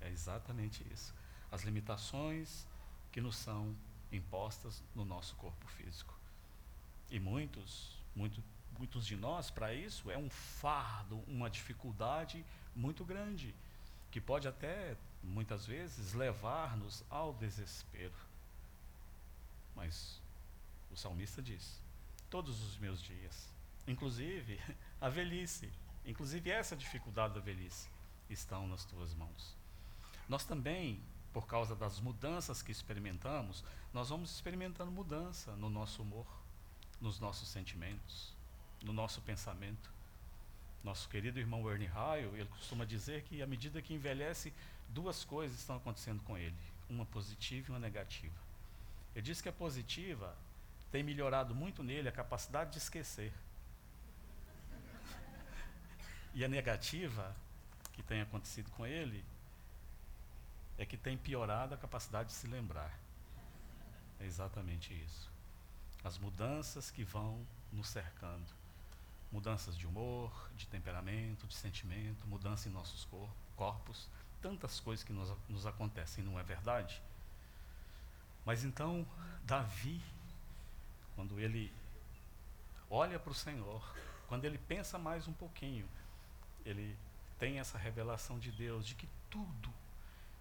É 0.00 0.10
exatamente 0.10 0.86
isso. 0.92 1.14
As 1.50 1.62
limitações 1.62 2.66
que 3.10 3.20
nos 3.20 3.36
são 3.36 3.74
impostas 4.10 4.82
no 4.94 5.04
nosso 5.04 5.34
corpo 5.36 5.66
físico. 5.68 6.14
E 7.10 7.18
muitos, 7.18 7.96
muito, 8.14 8.42
muitos 8.78 9.06
de 9.06 9.16
nós, 9.16 9.50
para 9.50 9.72
isso, 9.72 10.10
é 10.10 10.18
um 10.18 10.28
fardo, 10.28 11.22
uma 11.26 11.48
dificuldade 11.48 12.44
muito 12.74 13.04
grande, 13.04 13.54
que 14.10 14.20
pode 14.20 14.46
até, 14.46 14.96
muitas 15.22 15.66
vezes, 15.66 16.12
levar-nos 16.12 17.04
ao 17.08 17.32
desespero. 17.34 18.14
Mas 19.74 20.20
o 20.90 20.96
salmista 20.96 21.40
diz: 21.40 21.80
todos 22.28 22.62
os 22.62 22.76
meus 22.78 23.02
dias, 23.02 23.48
inclusive 23.86 24.60
a 25.00 25.08
velhice, 25.08 25.70
inclusive 26.06 26.50
essa 26.50 26.76
dificuldade 26.76 27.34
da 27.34 27.40
velhice, 27.40 27.88
estão 28.28 28.66
nas 28.66 28.84
tuas 28.84 29.14
mãos. 29.14 29.56
Nós 30.28 30.44
também, 30.44 31.00
por 31.32 31.46
causa 31.46 31.74
das 31.74 32.00
mudanças 32.00 32.62
que 32.62 32.72
experimentamos, 32.72 33.64
nós 33.92 34.08
vamos 34.08 34.30
experimentando 34.30 34.90
mudança 34.90 35.54
no 35.56 35.68
nosso 35.68 36.02
humor 36.02 36.26
nos 37.02 37.18
nossos 37.18 37.48
sentimentos, 37.48 38.32
no 38.84 38.92
nosso 38.92 39.20
pensamento. 39.22 39.90
Nosso 40.84 41.08
querido 41.08 41.38
irmão 41.38 41.68
Ernie 41.68 41.88
Raio, 41.88 42.34
ele 42.36 42.48
costuma 42.48 42.84
dizer 42.84 43.24
que 43.24 43.42
à 43.42 43.46
medida 43.46 43.82
que 43.82 43.92
envelhece, 43.92 44.52
duas 44.88 45.24
coisas 45.24 45.58
estão 45.58 45.76
acontecendo 45.76 46.22
com 46.22 46.38
ele, 46.38 46.56
uma 46.88 47.04
positiva 47.04 47.68
e 47.68 47.70
uma 47.72 47.78
negativa. 47.80 48.34
Ele 49.14 49.22
diz 49.22 49.40
que 49.40 49.48
a 49.48 49.52
positiva 49.52 50.36
tem 50.92 51.02
melhorado 51.02 51.54
muito 51.54 51.82
nele 51.82 52.08
a 52.08 52.12
capacidade 52.12 52.72
de 52.72 52.78
esquecer. 52.78 53.32
E 56.34 56.44
a 56.44 56.48
negativa 56.48 57.34
que 57.92 58.02
tem 58.02 58.20
acontecido 58.20 58.70
com 58.70 58.86
ele 58.86 59.24
é 60.78 60.86
que 60.86 60.96
tem 60.96 61.16
piorado 61.16 61.74
a 61.74 61.76
capacidade 61.78 62.30
de 62.30 62.34
se 62.34 62.46
lembrar. 62.46 62.98
É 64.18 64.24
exatamente 64.24 64.94
isso 64.94 65.32
as 66.04 66.18
mudanças 66.18 66.90
que 66.90 67.04
vão 67.04 67.46
nos 67.72 67.88
cercando. 67.88 68.46
Mudanças 69.30 69.76
de 69.76 69.86
humor, 69.86 70.32
de 70.56 70.66
temperamento, 70.66 71.46
de 71.46 71.54
sentimento, 71.54 72.26
mudança 72.26 72.68
em 72.68 72.72
nossos 72.72 73.04
cor 73.06 73.28
corpos, 73.56 74.08
tantas 74.40 74.80
coisas 74.80 75.04
que 75.04 75.12
nos, 75.12 75.32
nos 75.48 75.66
acontecem, 75.66 76.24
não 76.24 76.38
é 76.38 76.42
verdade? 76.42 77.00
Mas 78.44 78.64
então, 78.64 79.06
Davi, 79.44 80.02
quando 81.14 81.38
ele 81.38 81.72
olha 82.90 83.18
para 83.18 83.30
o 83.30 83.34
Senhor, 83.34 83.82
quando 84.26 84.44
ele 84.44 84.58
pensa 84.58 84.98
mais 84.98 85.28
um 85.28 85.32
pouquinho, 85.32 85.88
ele 86.64 86.96
tem 87.38 87.58
essa 87.58 87.78
revelação 87.78 88.38
de 88.38 88.50
Deus 88.52 88.86
de 88.86 88.94
que 88.94 89.08
tudo, 89.30 89.72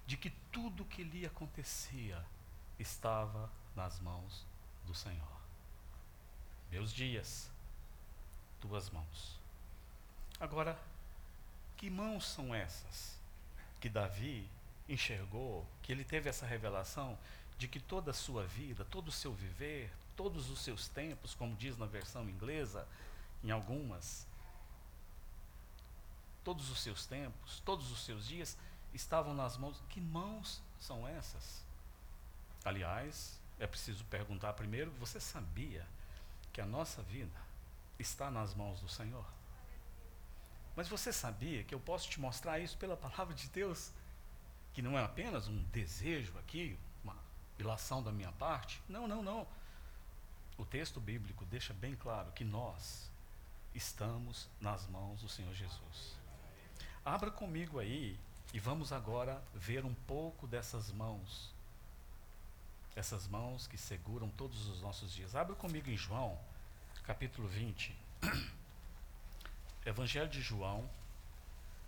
de 0.05 0.17
que 0.17 0.29
tudo 0.51 0.85
que 0.85 1.03
lhe 1.03 1.25
acontecia 1.25 2.23
estava 2.79 3.49
nas 3.75 3.99
mãos 3.99 4.45
do 4.85 4.93
Senhor 4.93 5.41
meus 6.71 6.93
dias, 6.93 7.51
tuas 8.61 8.89
mãos. 8.89 9.37
Agora, 10.39 10.79
que 11.75 11.89
mãos 11.89 12.25
são 12.25 12.55
essas 12.55 13.19
que 13.81 13.89
Davi 13.89 14.47
enxergou, 14.87 15.67
que 15.83 15.91
ele 15.91 16.05
teve 16.05 16.29
essa 16.29 16.45
revelação 16.45 17.17
de 17.57 17.67
que 17.67 17.79
toda 17.79 18.11
a 18.11 18.13
sua 18.13 18.45
vida, 18.45 18.85
todo 18.85 19.09
o 19.09 19.11
seu 19.11 19.33
viver, 19.33 19.91
todos 20.15 20.49
os 20.49 20.61
seus 20.61 20.87
tempos, 20.87 21.35
como 21.35 21.55
diz 21.55 21.77
na 21.77 21.85
versão 21.85 22.29
inglesa, 22.29 22.87
em 23.43 23.51
algumas, 23.51 24.25
todos 26.43 26.69
os 26.69 26.79
seus 26.79 27.05
tempos, 27.05 27.61
todos 27.65 27.91
os 27.91 28.03
seus 28.03 28.27
dias 28.27 28.57
estavam 28.93 29.33
nas 29.33 29.57
mãos. 29.57 29.81
Que 29.89 30.01
mãos 30.01 30.61
são 30.79 31.07
essas? 31.07 31.63
Aliás, 32.63 33.39
é 33.59 33.67
preciso 33.67 34.03
perguntar 34.05 34.53
primeiro: 34.53 34.91
você 34.99 35.19
sabia 35.19 35.85
que 36.51 36.61
a 36.61 36.65
nossa 36.65 37.01
vida 37.03 37.39
está 37.97 38.29
nas 38.29 38.53
mãos 38.53 38.79
do 38.81 38.89
Senhor. 38.89 39.25
Mas 40.75 40.87
você 40.87 41.11
sabia 41.11 41.63
que 41.63 41.75
eu 41.75 41.79
posso 41.79 42.09
te 42.09 42.19
mostrar 42.19 42.59
isso 42.59 42.77
pela 42.77 42.95
palavra 42.95 43.33
de 43.33 43.47
Deus? 43.49 43.91
Que 44.73 44.81
não 44.81 44.97
é 44.97 45.03
apenas 45.03 45.47
um 45.47 45.61
desejo 45.65 46.37
aqui, 46.39 46.79
uma 47.03 47.15
ilação 47.59 48.01
da 48.01 48.11
minha 48.11 48.31
parte? 48.33 48.81
Não, 48.87 49.07
não, 49.07 49.21
não. 49.21 49.45
O 50.57 50.65
texto 50.65 50.99
bíblico 50.99 51.45
deixa 51.45 51.73
bem 51.73 51.95
claro 51.95 52.31
que 52.31 52.45
nós 52.45 53.11
estamos 53.75 54.47
nas 54.59 54.87
mãos 54.87 55.21
do 55.21 55.29
Senhor 55.29 55.53
Jesus. 55.53 56.20
Abra 57.03 57.31
comigo 57.31 57.79
aí 57.79 58.17
e 58.53 58.59
vamos 58.59 58.91
agora 58.91 59.41
ver 59.53 59.85
um 59.85 59.93
pouco 59.93 60.45
dessas 60.47 60.91
mãos 60.91 61.51
essas 62.95 63.27
mãos 63.27 63.67
que 63.67 63.77
seguram 63.77 64.29
todos 64.29 64.67
os 64.67 64.81
nossos 64.81 65.13
dias. 65.13 65.35
Abra 65.35 65.55
comigo 65.55 65.89
em 65.89 65.97
João, 65.97 66.37
capítulo 67.03 67.47
20. 67.47 67.95
Evangelho 69.85 70.29
de 70.29 70.41
João, 70.41 70.89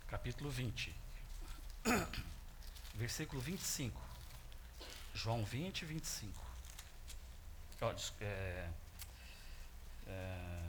capítulo 0.08 0.50
20. 0.50 0.94
Versículo 2.94 3.40
25. 3.40 4.00
João 5.14 5.44
20, 5.44 5.84
25. 5.84 6.44
Oh, 7.80 7.90
é, 8.20 8.70
é, 10.06 10.63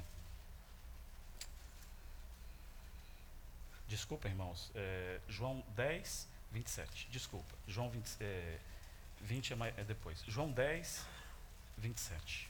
desculpa, 3.87 4.27
irmãos. 4.27 4.71
É, 4.75 5.19
João 5.27 5.63
10, 5.75 6.27
27. 6.51 7.07
Desculpa. 7.09 7.53
João 7.67 7.89
20. 7.89 8.17
É, 8.21 8.59
20 9.21 9.53
é, 9.53 9.55
mais, 9.55 9.77
é 9.77 9.83
depois. 9.83 10.23
João 10.27 10.51
10, 10.51 11.05
27. 11.77 12.49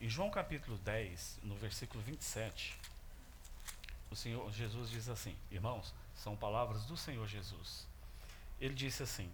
Em 0.00 0.08
João 0.08 0.30
capítulo 0.30 0.76
10, 0.78 1.38
no 1.44 1.54
versículo 1.56 2.02
27, 2.02 2.76
o 4.10 4.16
Senhor 4.16 4.50
Jesus 4.52 4.90
diz 4.90 5.08
assim: 5.08 5.36
Irmãos, 5.50 5.94
são 6.14 6.36
palavras 6.36 6.84
do 6.84 6.96
Senhor 6.96 7.26
Jesus. 7.26 7.86
Ele 8.60 8.74
disse 8.74 9.02
assim: 9.02 9.32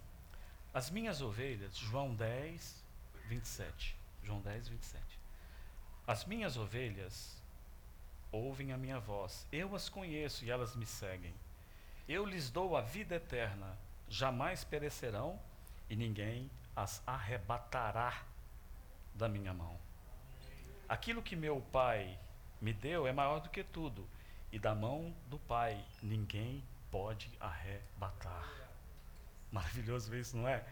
As 0.73 0.89
minhas 0.89 1.21
ovelhas, 1.21 1.75
João 1.77 2.13
10, 2.13 2.83
27. 3.25 3.95
João 4.23 4.41
10, 4.41 4.67
27. 4.67 5.03
As 6.05 6.25
minhas 6.25 6.55
ovelhas 6.55 7.38
ouvem 8.31 8.71
a 8.71 8.77
minha 8.77 8.99
voz, 8.99 9.47
eu 9.51 9.75
as 9.75 9.89
conheço 9.89 10.45
e 10.45 10.51
elas 10.51 10.75
me 10.75 10.85
seguem. 10.85 11.33
Eu 12.07 12.25
lhes 12.25 12.49
dou 12.49 12.75
a 12.75 12.81
vida 12.81 13.15
eterna, 13.15 13.77
jamais 14.07 14.63
perecerão 14.63 15.39
e 15.89 15.95
ninguém 15.95 16.49
as 16.75 17.01
arrebatará 17.05 18.23
da 19.13 19.27
minha 19.27 19.53
mão. 19.53 19.77
Aquilo 20.87 21.21
que 21.21 21.35
meu 21.35 21.61
pai 21.71 22.17
me 22.61 22.73
deu 22.73 23.05
é 23.05 23.11
maior 23.11 23.39
do 23.39 23.49
que 23.49 23.63
tudo, 23.63 24.07
e 24.51 24.57
da 24.57 24.73
mão 24.73 25.13
do 25.27 25.37
pai 25.37 25.83
ninguém 26.01 26.63
pode 26.89 27.29
arrebatar. 27.39 28.49
Maravilhoso 29.51 30.15
isso, 30.15 30.37
não 30.37 30.47
é? 30.47 30.65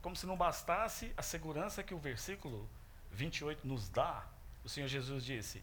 Como 0.00 0.16
se 0.16 0.26
não 0.26 0.36
bastasse 0.36 1.12
a 1.16 1.22
segurança 1.22 1.82
que 1.82 1.94
o 1.94 1.98
versículo 1.98 2.68
28 3.12 3.66
nos 3.66 3.88
dá, 3.88 4.26
o 4.64 4.68
Senhor 4.68 4.88
Jesus 4.88 5.24
disse: 5.24 5.62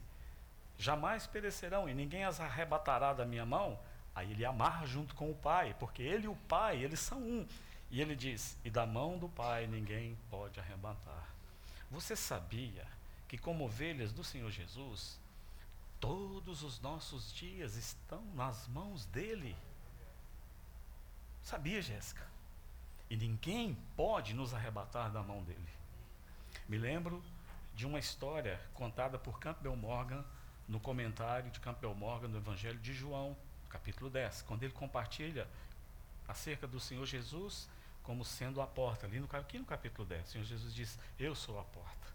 Jamais 0.78 1.28
perecerão 1.28 1.88
e 1.88 1.94
ninguém 1.94 2.26
as 2.26 2.40
arrebatará 2.40 3.14
da 3.14 3.26
minha 3.26 3.46
mão. 3.46 3.80
Aí 4.16 4.32
ele 4.32 4.46
amarra 4.46 4.86
junto 4.86 5.16
com 5.16 5.32
o 5.32 5.36
Pai, 5.36 5.76
porque 5.80 6.02
ele 6.02 6.26
e 6.26 6.30
o 6.30 6.36
Pai, 6.48 6.84
eles 6.84 7.00
são 7.00 7.20
um. 7.20 7.48
E 7.90 8.02
ele 8.02 8.16
diz: 8.16 8.58
E 8.64 8.70
da 8.70 8.86
mão 8.86 9.18
do 9.18 9.30
Pai 9.30 9.68
ninguém 9.68 10.18
pode 10.30 10.60
arrebatar. 10.60 11.30
Você 11.90 12.16
sabia 12.16 12.86
que, 13.28 13.38
como 13.38 13.66
ovelhas 13.66 14.12
do 14.12 14.24
Senhor 14.24 14.50
Jesus, 14.52 15.20
todos 16.00 16.64
os 16.64 16.80
nossos 16.80 17.34
dias 17.34 17.76
estão 17.76 18.24
nas 18.34 18.68
mãos 18.68 19.06
dele. 19.06 19.56
Sabia, 21.44 21.82
Jéssica? 21.82 22.26
E 23.10 23.16
ninguém 23.16 23.78
pode 23.96 24.34
nos 24.34 24.54
arrebatar 24.54 25.12
da 25.12 25.22
mão 25.22 25.44
dele. 25.44 25.70
Me 26.68 26.78
lembro 26.78 27.24
de 27.76 27.86
uma 27.86 28.00
história 28.00 28.60
contada 28.74 29.20
por 29.20 29.40
Campbell 29.40 29.76
Morgan 29.76 30.24
no 30.68 30.80
comentário 30.80 31.52
de 31.52 31.60
Campbell 31.60 31.94
Morgan 31.94 32.28
no 32.28 32.38
Evangelho 32.38 32.80
de 32.80 32.94
João, 32.94 33.36
capítulo 33.70 34.10
10, 34.10 34.44
quando 34.44 34.64
ele 34.64 34.74
compartilha 34.74 35.48
acerca 36.28 36.68
do 36.68 36.80
Senhor 36.80 37.06
Jesus 37.06 37.68
como 38.04 38.24
sendo 38.24 38.62
a 38.62 38.68
porta. 38.68 39.06
Ali 39.06 39.20
no, 39.20 39.28
aqui 39.32 39.58
no 39.58 39.66
capítulo 39.66 40.08
10, 40.08 40.28
o 40.28 40.32
Senhor 40.32 40.44
Jesus 40.44 40.74
diz: 40.74 41.00
Eu 41.18 41.34
sou 41.34 41.60
a 41.60 41.64
porta. 41.64 42.08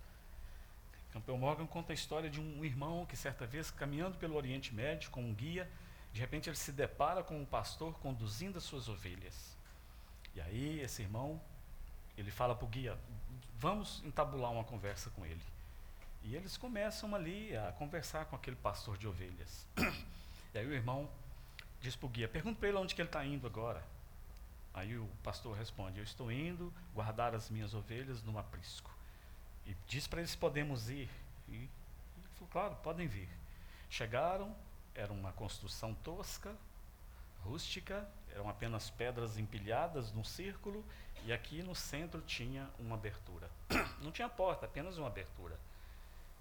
Campbell 1.12 1.38
Morgan 1.38 1.66
conta 1.66 1.92
a 1.92 1.94
história 1.94 2.28
de 2.28 2.40
um 2.40 2.64
irmão 2.64 3.06
que, 3.06 3.16
certa 3.16 3.46
vez, 3.46 3.70
caminhando 3.70 4.18
pelo 4.18 4.36
Oriente 4.36 4.74
Médio 4.74 5.10
com 5.10 5.22
um 5.22 5.34
guia, 5.34 5.68
de 6.12 6.20
repente 6.20 6.48
ele 6.48 6.56
se 6.56 6.70
depara 6.70 7.22
com 7.22 7.40
um 7.40 7.46
pastor 7.46 7.94
conduzindo 8.00 8.58
as 8.58 8.64
suas 8.64 8.88
ovelhas. 8.88 9.56
E 10.34 10.40
aí, 10.40 10.80
esse 10.80 11.02
irmão, 11.02 11.40
ele 12.16 12.30
fala 12.30 12.54
para 12.54 12.64
o 12.64 12.68
guia: 12.68 12.98
Vamos 13.56 14.02
entabular 14.04 14.52
uma 14.52 14.64
conversa 14.64 15.10
com 15.10 15.24
ele. 15.24 15.42
E 16.22 16.34
eles 16.34 16.56
começam 16.56 17.14
ali 17.14 17.56
a 17.56 17.72
conversar 17.72 18.26
com 18.26 18.37
aquele 18.37 18.56
pastor 18.56 18.96
de 18.96 19.06
ovelhas. 19.06 19.66
E 20.54 20.58
aí 20.58 20.66
o 20.66 20.72
irmão 20.72 21.06
diz 21.78 21.94
para 21.94 22.06
o 22.06 22.08
guia: 22.08 22.26
Pergunta 22.26 22.58
para 22.58 22.68
ele 22.70 22.78
onde 22.78 22.94
que 22.94 23.02
ele 23.02 23.08
está 23.08 23.22
indo 23.22 23.46
agora. 23.46 23.84
Aí 24.72 24.96
o 24.96 25.06
pastor 25.22 25.56
responde: 25.56 25.98
Eu 25.98 26.04
estou 26.04 26.32
indo 26.32 26.72
guardar 26.94 27.34
as 27.34 27.50
minhas 27.50 27.75
ovelhas 27.75 28.22
no 28.22 28.38
aprisco. 28.38 28.90
E 29.66 29.76
diz 29.87 30.06
para 30.06 30.20
eles: 30.20 30.34
Podemos 30.34 30.88
ir. 30.88 31.10
E, 31.48 31.52
e 31.54 31.70
falou: 32.34 32.48
Claro, 32.50 32.76
podem 32.76 33.06
vir. 33.06 33.28
Chegaram, 33.90 34.56
era 34.94 35.12
uma 35.12 35.32
construção 35.32 35.94
tosca, 35.94 36.54
rústica, 37.44 38.08
eram 38.32 38.48
apenas 38.48 38.90
pedras 38.90 39.38
empilhadas 39.38 40.12
num 40.12 40.25
círculo, 40.25 40.84
e 41.25 41.32
aqui 41.32 41.62
no 41.62 41.75
centro 41.75 42.20
tinha 42.20 42.68
uma 42.78 42.96
abertura. 42.96 43.50
Não 44.00 44.12
tinha 44.12 44.28
porta, 44.28 44.66
apenas 44.66 44.98
uma 44.98 45.06
abertura. 45.06 45.58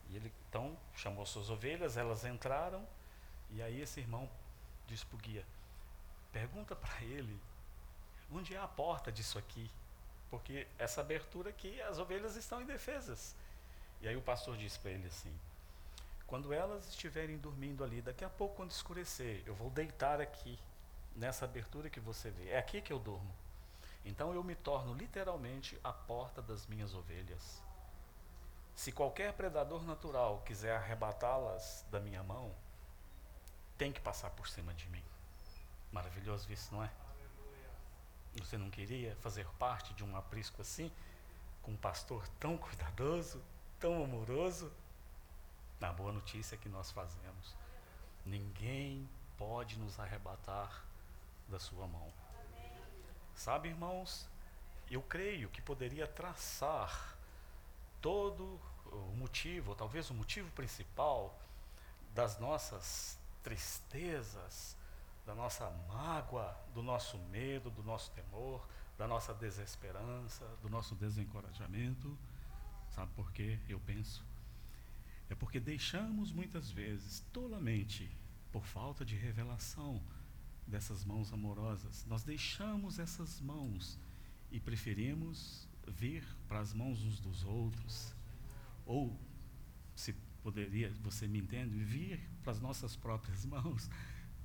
E 0.10 0.16
ele 0.16 0.32
então 0.50 0.78
chamou 0.96 1.26
suas 1.26 1.50
ovelhas, 1.50 1.98
elas 1.98 2.24
entraram, 2.24 2.86
e 3.52 3.62
aí 3.62 3.82
esse 3.82 4.00
irmão 4.00 4.30
disse 4.88 5.06
para 5.06 5.16
o 5.16 5.20
guia: 5.20 5.46
pergunta 6.32 6.76
para 6.76 7.02
ele 7.04 7.40
onde 8.32 8.56
é 8.56 8.60
a 8.60 8.68
porta 8.68 9.12
disso 9.12 9.38
aqui, 9.38 9.70
porque 10.30 10.68
essa 10.78 11.02
abertura 11.02 11.50
aqui, 11.50 11.82
as 11.82 11.98
ovelhas 12.00 12.36
estão 12.36 12.62
indefesas. 12.62 13.36
E 14.02 14.08
aí 14.08 14.16
o 14.16 14.22
pastor 14.22 14.58
disse 14.58 14.80
para 14.80 14.92
ele 14.92 15.08
assim: 15.08 15.34
quando 16.26 16.52
elas 16.52 16.88
estiverem 16.90 17.38
dormindo 17.38 17.84
ali, 17.84 18.02
daqui 18.02 18.26
a 18.26 18.30
pouco, 18.30 18.56
quando 18.56 18.72
escurecer, 18.72 19.42
eu 19.46 19.56
vou 19.56 19.70
deitar 19.70 20.20
aqui, 20.20 20.60
nessa 21.16 21.46
abertura 21.46 21.90
que 21.90 22.00
você 22.00 22.30
vê. 22.30 22.50
É 22.50 22.58
aqui 22.58 22.82
que 22.82 22.94
eu 22.94 23.00
durmo. 23.00 23.34
Então 24.06 24.34
eu 24.34 24.44
me 24.44 24.56
torno 24.56 24.94
literalmente 24.94 25.78
a 25.84 25.92
porta 25.92 26.42
das 26.42 26.66
minhas 26.68 26.94
ovelhas. 26.94 27.62
Se 28.78 28.92
qualquer 28.92 29.34
predador 29.34 29.84
natural 29.84 30.44
quiser 30.46 30.76
arrebatá-las 30.76 31.84
da 31.90 32.00
minha 32.00 32.22
mão, 32.22 32.54
tem 33.76 33.92
que 33.92 34.00
passar 34.00 34.30
por 34.30 34.48
cima 34.48 34.72
de 34.76 34.88
mim. 34.90 35.04
Maravilhoso 35.92 36.54
isso, 36.54 36.76
não 36.76 36.84
é? 36.84 36.92
Você 38.36 38.56
não 38.56 38.70
queria 38.70 39.16
fazer 39.16 39.48
parte 39.58 39.96
de 39.96 40.04
um 40.04 40.16
aprisco 40.16 40.62
assim, 40.62 40.92
com 41.64 41.72
um 41.72 41.76
pastor 41.76 42.28
tão 42.40 42.56
cuidadoso, 42.56 43.44
tão 43.80 44.04
amoroso? 44.04 44.72
Na 45.80 45.92
boa 45.92 46.12
notícia 46.12 46.56
que 46.56 46.70
nós 46.70 46.92
fazemos. 46.92 47.56
Ninguém 48.24 49.10
pode 49.40 49.80
nos 49.80 50.00
arrebatar 50.00 50.86
da 51.50 51.60
sua 51.60 51.88
mão. 51.88 52.14
Sabe, 53.34 53.70
irmãos, 53.70 54.30
eu 54.88 55.02
creio 55.02 55.50
que 55.50 55.64
poderia 55.64 56.06
traçar 56.08 57.17
todo 58.02 58.60
o 58.86 59.16
motivo, 59.18 59.76
talvez 59.76 60.10
o 60.10 60.14
motivo 60.14 60.50
principal 60.52 61.38
das 62.14 62.40
nossas 62.40 63.18
tristezas, 63.44 64.76
da 65.26 65.36
nossa 65.36 65.70
mágoa, 65.90 66.58
do 66.74 66.82
nosso 66.82 67.18
medo, 67.30 67.70
do 67.70 67.84
nosso 67.84 68.12
temor, 68.12 68.66
da 68.98 69.08
nossa 69.08 69.34
desesperança, 69.34 70.46
do 70.62 70.70
nosso 70.70 70.96
desencorajamento. 70.96 72.18
Sabe 72.90 73.12
por 73.14 73.32
quê? 73.32 73.60
Eu 73.68 73.80
penso. 73.82 74.24
É 75.30 75.36
porque 75.36 75.60
deixamos 75.60 76.32
muitas 76.32 76.72
vezes, 76.72 77.24
tolamente, 77.34 78.10
por 78.52 78.66
falta 78.66 79.04
de 79.04 79.16
revelação 79.16 80.02
dessas 80.66 81.04
mãos 81.04 81.32
amorosas, 81.32 82.06
nós 82.06 82.24
deixamos 82.24 82.98
essas 82.98 83.40
mãos 83.42 84.00
e 84.52 84.60
preferimos 84.60 85.67
vir 85.88 86.24
para 86.48 86.60
as 86.60 86.74
mãos 86.74 87.04
uns 87.04 87.20
dos 87.20 87.44
outros, 87.44 88.14
ou, 88.86 89.20
se 89.96 90.14
poderia, 90.44 90.94
você 91.02 91.28
me 91.28 91.40
entende, 91.40 91.78
vir 91.78 92.20
para 92.44 92.52
as 92.52 92.60
nossas 92.60 92.96
próprias 92.96 93.46
mãos, 93.46 93.90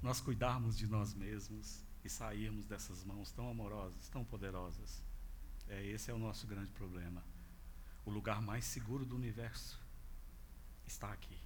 nós 0.03 0.21
cuidarmos 0.21 0.77
de 0.77 0.87
nós 0.87 1.15
mesmos 1.15 1.85
e 2.05 2.09
sairmos 2.09 2.67
dessas 2.67 3.05
mãos 3.05 3.31
tão 3.31 3.49
amorosas, 3.49 4.09
tão 4.09 4.25
poderosas. 4.25 5.03
É, 5.69 5.87
esse 5.87 6.11
é 6.11 6.15
o 6.15 6.19
nosso 6.19 6.47
grande 6.47 6.73
problema. 6.73 7.23
O 8.05 8.11
lugar 8.11 8.43
mais 8.43 8.65
seguro 8.65 9.05
do 9.05 9.15
universo 9.15 9.81
está 10.85 11.13
aqui. 11.13 11.39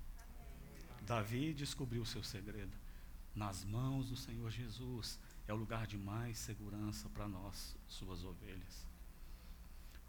Davi 1.02 1.52
descobriu 1.52 2.02
o 2.02 2.06
seu 2.06 2.24
segredo. 2.24 2.72
Nas 3.35 3.64
mãos 3.64 4.09
do 4.09 4.16
Senhor 4.16 4.50
Jesus 4.50 5.20
é 5.46 5.52
o 5.52 5.56
lugar 5.56 5.87
de 5.87 5.98
mais 5.98 6.38
segurança 6.38 7.09
para 7.11 7.28
nós, 7.28 7.76
suas 7.87 8.24
ovelhas. 8.24 8.87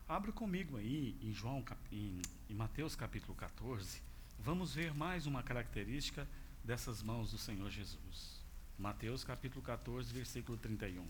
Abra 0.10 0.32
comigo 0.32 0.78
aí 0.78 1.18
em 1.22 1.34
João 1.34 1.62
em, 1.92 2.22
em 2.50 2.54
Mateus 2.54 2.96
capítulo 2.96 3.36
14. 3.36 4.02
Vamos 4.40 4.74
ver 4.74 4.94
mais 4.94 5.26
uma 5.26 5.44
característica 5.44 6.26
dessas 6.64 7.04
mãos 7.04 7.32
do 7.32 7.38
Senhor 7.38 7.70
Jesus. 7.70 8.42
Mateus 8.80 9.26
capítulo 9.26 9.62
14, 9.62 10.14
versículo 10.14 10.58
31. 10.58 11.06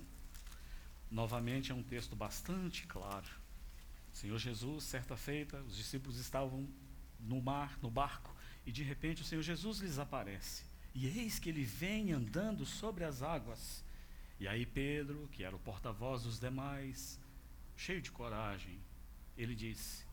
Novamente 1.12 1.71
é 1.71 1.75
um 1.75 1.83
texto 1.83 2.15
bastante 2.15 2.88
claro. 2.88 3.27
O 4.12 4.17
Senhor 4.17 4.39
Jesus, 4.39 4.86
certa 4.86 5.15
feita, 5.15 5.62
os 5.62 5.77
discípulos 5.77 6.17
estavam 6.17 6.67
no 7.19 7.39
mar, 7.39 7.77
no 7.83 7.91
barco, 7.91 8.36
e 8.65 8.71
de 8.71 8.81
repente 8.81 9.21
o 9.21 9.25
Senhor 9.25 9.43
Jesus 9.43 9.77
lhes 9.77 9.99
aparece. 9.99 10.63
E 10.95 11.05
eis 11.05 11.38
que 11.38 11.49
ele 11.49 11.63
vem 11.63 12.13
andando 12.13 12.65
sobre 12.65 13.03
as 13.03 13.21
águas. 13.21 13.83
E 14.39 14.47
aí 14.47 14.65
Pedro, 14.65 15.29
que 15.33 15.43
era 15.43 15.55
o 15.55 15.60
porta-voz 15.60 16.23
dos 16.23 16.39
demais, 16.39 17.19
cheio 17.75 18.01
de 18.01 18.10
coragem, 18.10 18.87
ele 19.38 19.56
disse: 19.56 20.06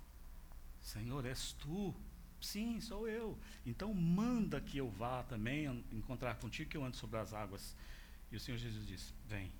Senhor, 0.80 1.24
és 1.24 1.52
tu? 1.52 1.94
Sim, 2.40 2.80
sou 2.80 3.08
eu. 3.08 3.38
Então 3.64 3.94
manda 3.94 4.60
que 4.60 4.76
eu 4.76 4.90
vá 4.90 5.22
também 5.22 5.66
encontrar 5.90 6.34
contigo, 6.36 6.70
que 6.70 6.76
eu 6.76 6.84
ando 6.84 6.96
sobre 6.96 7.18
as 7.18 7.32
águas. 7.32 7.74
E 8.30 8.36
o 8.36 8.40
Senhor 8.40 8.58
Jesus 8.58 8.86
disse: 8.86 9.12
Vem. 9.26 9.50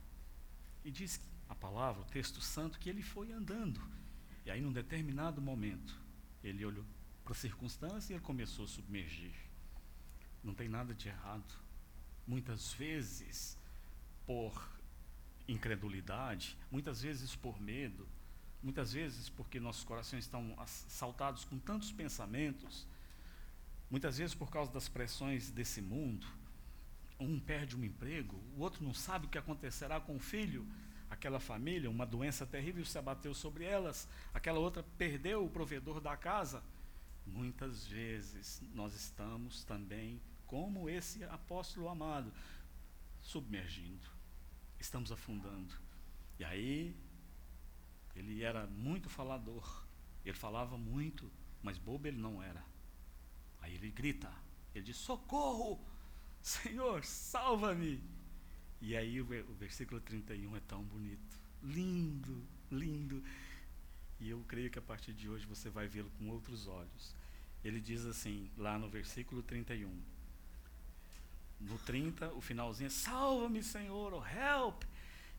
E 0.85 0.91
diz 0.91 1.21
a 1.49 1.55
palavra, 1.55 2.03
o 2.03 2.07
texto 2.07 2.41
santo, 2.41 2.79
que 2.79 2.91
ele 2.91 3.03
foi 3.03 3.33
andando. 3.33 3.81
E 4.45 4.51
aí, 4.51 4.61
num 4.61 4.73
determinado 4.73 5.41
momento, 5.41 5.99
ele 6.43 6.65
olhou 6.65 6.85
para 7.23 7.33
a 7.33 7.37
circunstância 7.37 8.13
e 8.13 8.17
ele 8.17 8.23
começou 8.23 8.67
a 8.67 8.69
submergir. 8.69 9.35
Não 10.43 10.53
tem 10.53 10.69
nada 10.69 10.93
de 10.95 11.09
errado. 11.09 11.55
Muitas 12.27 12.75
vezes, 12.75 13.57
por 14.27 14.53
incredulidade, 15.49 16.57
muitas 16.71 17.01
vezes 17.01 17.35
por 17.35 17.59
medo, 17.61 18.07
muitas 18.65 18.95
vezes 18.95 19.29
porque 19.29 19.61
nossos 19.61 19.85
corações 19.85 20.25
estão 20.25 20.55
assaltados 20.59 21.45
com 21.45 21.59
tantos 21.59 21.93
pensamentos, 21.93 22.87
muitas 23.91 24.17
vezes 24.17 24.35
por 24.35 24.51
causa 24.51 24.73
das 24.73 24.89
pressões 24.89 25.51
desse 25.51 25.83
mundo, 25.83 26.27
um 27.21 27.39
perde 27.39 27.77
um 27.77 27.85
emprego, 27.85 28.37
o 28.57 28.63
outro 28.63 28.83
não 28.83 28.95
sabe 28.95 29.27
o 29.27 29.29
que 29.29 29.37
acontecerá 29.37 30.01
com 30.01 30.17
o 30.17 30.19
filho, 30.19 30.67
aquela 31.11 31.39
família, 31.39 31.91
uma 31.91 32.07
doença 32.07 32.47
terrível 32.47 32.85
se 32.87 32.97
abateu 32.97 33.35
sobre 33.35 33.65
elas, 33.65 34.09
aquela 34.33 34.59
outra 34.59 34.83
perdeu 34.97 35.45
o 35.45 35.51
provedor 35.51 36.01
da 36.01 36.17
casa. 36.17 36.63
Muitas 37.27 37.87
vezes 37.87 38.63
nós 38.75 38.95
estamos 38.95 39.63
também, 39.65 40.21
como 40.47 40.89
esse 40.89 41.23
apóstolo 41.25 41.89
amado, 41.89 42.33
submergindo, 43.21 44.07
estamos 44.79 45.13
afundando. 45.13 45.75
E 46.39 46.45
aí 46.45 46.97
ele 48.15 48.43
era 48.43 48.67
muito 48.67 49.09
falador. 49.09 49.85
Ele 50.25 50.37
falava 50.37 50.79
muito, 50.79 51.31
mas 51.63 51.79
bobo 51.79 52.07
ele 52.07 52.19
não 52.19 52.43
era. 52.43 52.65
Aí 53.61 53.75
ele 53.75 53.91
grita, 53.91 54.31
ele 54.75 54.85
diz: 54.85 54.97
Socorro! 54.97 55.81
Senhor, 56.43 57.05
salva-me! 57.05 58.03
E 58.81 58.95
aí 58.95 59.19
o, 59.21 59.25
versículo 59.55 59.99
31 59.99 60.57
é 60.57 60.61
tão 60.61 60.83
bonito, 60.83 61.41
lindo, 61.63 62.47
lindo. 62.71 63.25
E 64.21 64.29
eu 64.29 64.45
creio 64.47 64.71
que 64.71 64.79
a 64.79 64.83
partir 64.83 65.15
de 65.15 65.29
hoje 65.29 65.47
você 65.47 65.71
vai 65.71 65.89
vê-lo 65.89 66.11
com 66.19 66.29
outros 66.29 66.67
olhos. 66.67 67.15
ele 67.65 67.81
diz 67.81 68.05
assim, 68.05 68.51
lá 68.59 68.79
no 68.79 68.89
versículo 68.89 69.43
31. 69.43 69.91
No 71.61 71.79
30, 71.79 72.35
o 72.35 72.43
finalzinho 72.43 72.89
é 72.89 72.91
salva-me, 72.91 73.63
Senhor, 73.63 74.13
oh 74.13 74.27
help. 74.27 74.83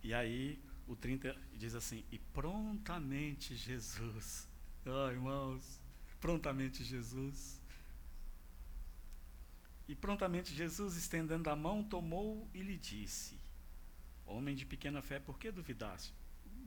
E 0.03 0.11
aí 0.11 0.59
o 0.87 0.95
30 0.95 1.35
diz 1.53 1.75
assim, 1.75 2.05
e 2.11 2.19
prontamente 2.19 3.55
Jesus. 3.55 4.47
Oh, 4.87 5.09
irmãos, 5.09 5.81
prontamente 6.21 6.83
Jesus. 6.83 7.59
E 9.87 9.95
prontamente 9.95 10.53
Jesus, 10.53 10.95
estendendo 10.95 11.49
a 11.49 11.55
mão, 11.55 11.83
tomou 11.83 12.47
e 12.53 12.61
lhe 12.61 12.77
disse: 12.77 13.35
Homem 14.27 14.55
de 14.55 14.63
pequena 14.63 15.01
fé, 15.01 15.19
por 15.19 15.39
que 15.39 15.51
duvidaste? 15.51 16.13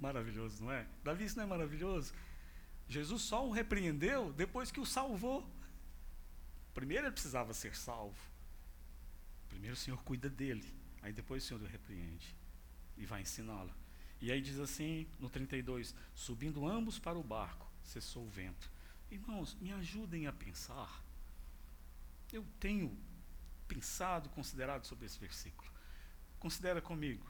Maravilhoso, 0.01 0.65
não 0.65 0.73
é? 0.73 0.87
Davi, 1.05 1.25
isso 1.25 1.37
não 1.37 1.45
é 1.45 1.47
maravilhoso? 1.47 2.13
Jesus 2.89 3.23
só 3.23 3.47
o 3.47 3.53
repreendeu 3.53 4.33
depois 4.33 4.71
que 4.71 4.81
o 4.81 4.87
salvou. 4.87 5.49
Primeiro 6.73 7.07
ele 7.07 7.13
precisava 7.13 7.53
ser 7.53 7.77
salvo. 7.77 8.19
Primeiro 9.49 9.75
o 9.75 9.79
Senhor 9.79 10.03
cuida 10.03 10.31
dele. 10.31 10.73
Aí 11.03 11.13
depois 11.13 11.45
o 11.45 11.47
Senhor 11.47 11.63
o 11.63 11.67
repreende 11.67 12.35
e 12.97 13.05
vai 13.05 13.23
ensiná-lo. 13.23 13.73
E 14.21 14.33
aí 14.33 14.41
diz 14.41 14.59
assim 14.59 15.07
no 15.19 15.31
32: 15.31 15.95
Subindo 16.15 16.67
ambos 16.67 16.99
para 16.99 17.19
o 17.19 17.23
barco, 17.23 17.71
cessou 17.83 18.25
o 18.25 18.31
vento. 18.31 18.71
Irmãos, 19.11 19.57
me 19.61 19.73
ajudem 19.73 20.27
a 20.27 20.33
pensar. 20.33 21.03
Eu 22.33 22.45
tenho 22.61 22.97
pensado, 23.67 24.29
considerado 24.31 24.85
sobre 24.85 25.07
esse 25.07 25.19
versículo. 25.19 25.71
Considera 26.39 26.81
comigo. 26.81 27.27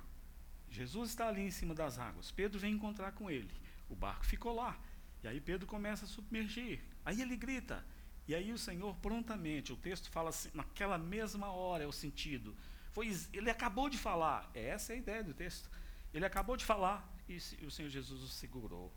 Jesus 0.71 1.11
está 1.11 1.29
ali 1.29 1.43
em 1.43 1.51
cima 1.51 1.75
das 1.75 1.99
águas. 1.99 2.31
Pedro 2.31 2.59
vem 2.59 2.75
encontrar 2.75 3.13
com 3.13 3.31
ele. 3.31 3.53
O 3.89 3.95
barco 3.95 4.27
ficou 4.27 4.55
lá. 4.55 4.79
E 5.23 5.29
aí 5.29 5.41
Pedro 5.41 5.67
começa 5.67 6.05
a 6.05 6.09
submergir. 6.09 6.81
Aí 7.05 7.21
ele 7.21 7.37
grita. 7.37 7.85
E 8.27 8.35
aí 8.35 8.53
o 8.53 8.59
Senhor 8.59 8.95
prontamente, 8.97 9.73
o 9.73 9.77
texto 9.77 10.11
fala 10.11 10.29
assim, 10.29 10.51
naquela 10.53 10.99
mesma 10.99 11.51
hora 11.51 11.85
é 11.85 11.87
o 11.87 11.93
sentido. 11.93 12.55
Foi, 12.93 13.17
ele 13.33 13.51
acabou 13.51 13.89
de 13.89 13.97
falar. 13.97 14.51
Essa 14.55 14.93
é 14.93 14.97
a 14.97 14.99
ideia 14.99 15.25
do 15.25 15.33
texto. 15.33 15.71
Ele 16.13 16.25
acabou 16.25 16.57
de 16.57 16.65
falar 16.65 17.07
e 17.29 17.37
o 17.65 17.71
Senhor 17.71 17.89
Jesus 17.89 18.23
o 18.23 18.29
segurou. 18.29 18.93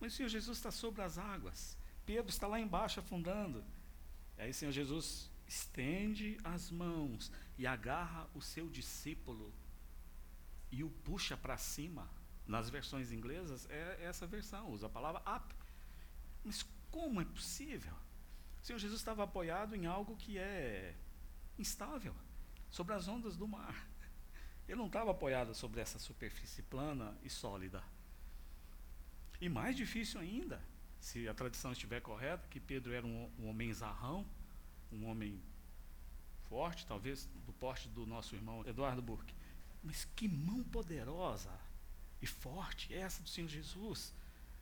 Mas 0.00 0.12
o 0.12 0.16
Senhor 0.16 0.28
Jesus 0.28 0.58
está 0.58 0.70
sobre 0.70 1.02
as 1.02 1.18
águas. 1.18 1.76
Pedro 2.04 2.30
está 2.30 2.46
lá 2.46 2.58
embaixo 2.58 3.00
afundando. 3.00 3.64
Aí 4.36 4.50
o 4.50 4.54
Senhor 4.54 4.72
Jesus 4.72 5.30
estende 5.46 6.38
as 6.42 6.70
mãos 6.70 7.30
e 7.58 7.66
agarra 7.66 8.28
o 8.34 8.40
seu 8.40 8.68
discípulo 8.68 9.52
e 10.70 10.82
o 10.82 10.90
puxa 10.90 11.36
para 11.36 11.56
cima. 11.56 12.08
Nas 12.46 12.68
versões 12.68 13.12
inglesas 13.12 13.68
é 13.70 13.98
essa 14.02 14.26
versão, 14.26 14.70
usa 14.70 14.86
a 14.86 14.90
palavra 14.90 15.22
up. 15.36 15.54
Mas 16.42 16.64
como 16.90 17.20
é 17.20 17.24
possível? 17.24 17.94
O 18.62 18.66
Senhor 18.66 18.78
Jesus 18.78 19.00
estava 19.00 19.24
apoiado 19.24 19.76
em 19.76 19.86
algo 19.86 20.16
que 20.16 20.38
é 20.38 20.96
instável, 21.58 22.14
sobre 22.70 22.94
as 22.94 23.06
ondas 23.06 23.36
do 23.36 23.46
mar. 23.46 23.89
Ele 24.70 24.78
não 24.78 24.86
estava 24.86 25.10
apoiado 25.10 25.52
sobre 25.52 25.80
essa 25.80 25.98
superfície 25.98 26.62
plana 26.62 27.18
e 27.24 27.28
sólida. 27.28 27.82
E 29.40 29.48
mais 29.48 29.76
difícil 29.76 30.20
ainda, 30.20 30.62
se 31.00 31.26
a 31.26 31.34
tradição 31.34 31.72
estiver 31.72 32.00
correta, 32.00 32.46
que 32.48 32.60
Pedro 32.60 32.92
era 32.92 33.04
um, 33.04 33.28
um 33.36 33.48
homem 33.48 33.72
zarrão, 33.72 34.24
um 34.92 35.06
homem 35.06 35.42
forte, 36.48 36.86
talvez 36.86 37.28
do 37.44 37.52
porte 37.54 37.88
do 37.88 38.06
nosso 38.06 38.36
irmão 38.36 38.64
Eduardo 38.64 39.02
Burke. 39.02 39.34
Mas 39.82 40.04
que 40.14 40.28
mão 40.28 40.62
poderosa 40.62 41.50
e 42.22 42.26
forte 42.28 42.94
é 42.94 42.98
essa 42.98 43.24
do 43.24 43.28
Senhor 43.28 43.48
Jesus 43.48 44.14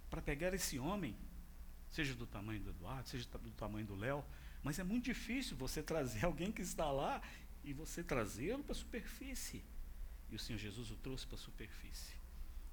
para 0.09 0.23
pegar 0.23 0.55
esse 0.55 0.79
homem, 0.79 1.15
seja 1.91 2.15
do 2.15 2.27
tamanho 2.27 2.61
do 2.61 2.71
Eduardo, 2.71 3.11
seja 3.11 3.29
do 3.29 3.51
tamanho 3.51 3.87
do 3.87 3.95
Léo, 3.95 4.25
mas 4.63 4.79
é 4.79 4.83
muito 4.83 5.05
difícil 5.05 5.55
você 5.55 5.83
trazer 5.85 6.25
alguém 6.25 6.51
que 6.51 6.63
está 6.63 6.91
lá 6.91 7.21
e 7.63 7.75
você 7.75 8.03
trazê-lo 8.03 8.65
para 8.65 8.73
a 8.73 8.75
superfície. 8.75 9.63
E 10.31 10.37
o 10.37 10.39
Senhor 10.39 10.59
Jesus 10.59 10.91
o 10.91 10.97
trouxe 10.97 11.27
para 11.27 11.37
a 11.37 11.41
superfície. 11.41 12.15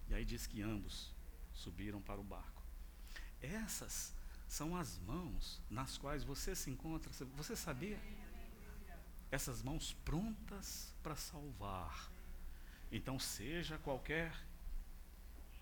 E 0.07 0.13
aí 0.13 0.25
diz 0.25 0.45
que 0.45 0.61
ambos 0.61 1.13
subiram 1.53 2.01
para 2.01 2.19
o 2.19 2.23
barco. 2.23 2.61
Essas 3.41 4.13
são 4.47 4.75
as 4.75 4.99
mãos 4.99 5.61
nas 5.69 5.97
quais 5.97 6.23
você 6.23 6.55
se 6.55 6.69
encontra. 6.69 7.11
Você 7.35 7.55
sabia? 7.55 7.99
Essas 9.31 9.61
mãos 9.61 9.93
prontas 10.05 10.93
para 11.01 11.15
salvar. 11.15 12.11
Então, 12.91 13.19
seja 13.19 13.77
qualquer 13.79 14.33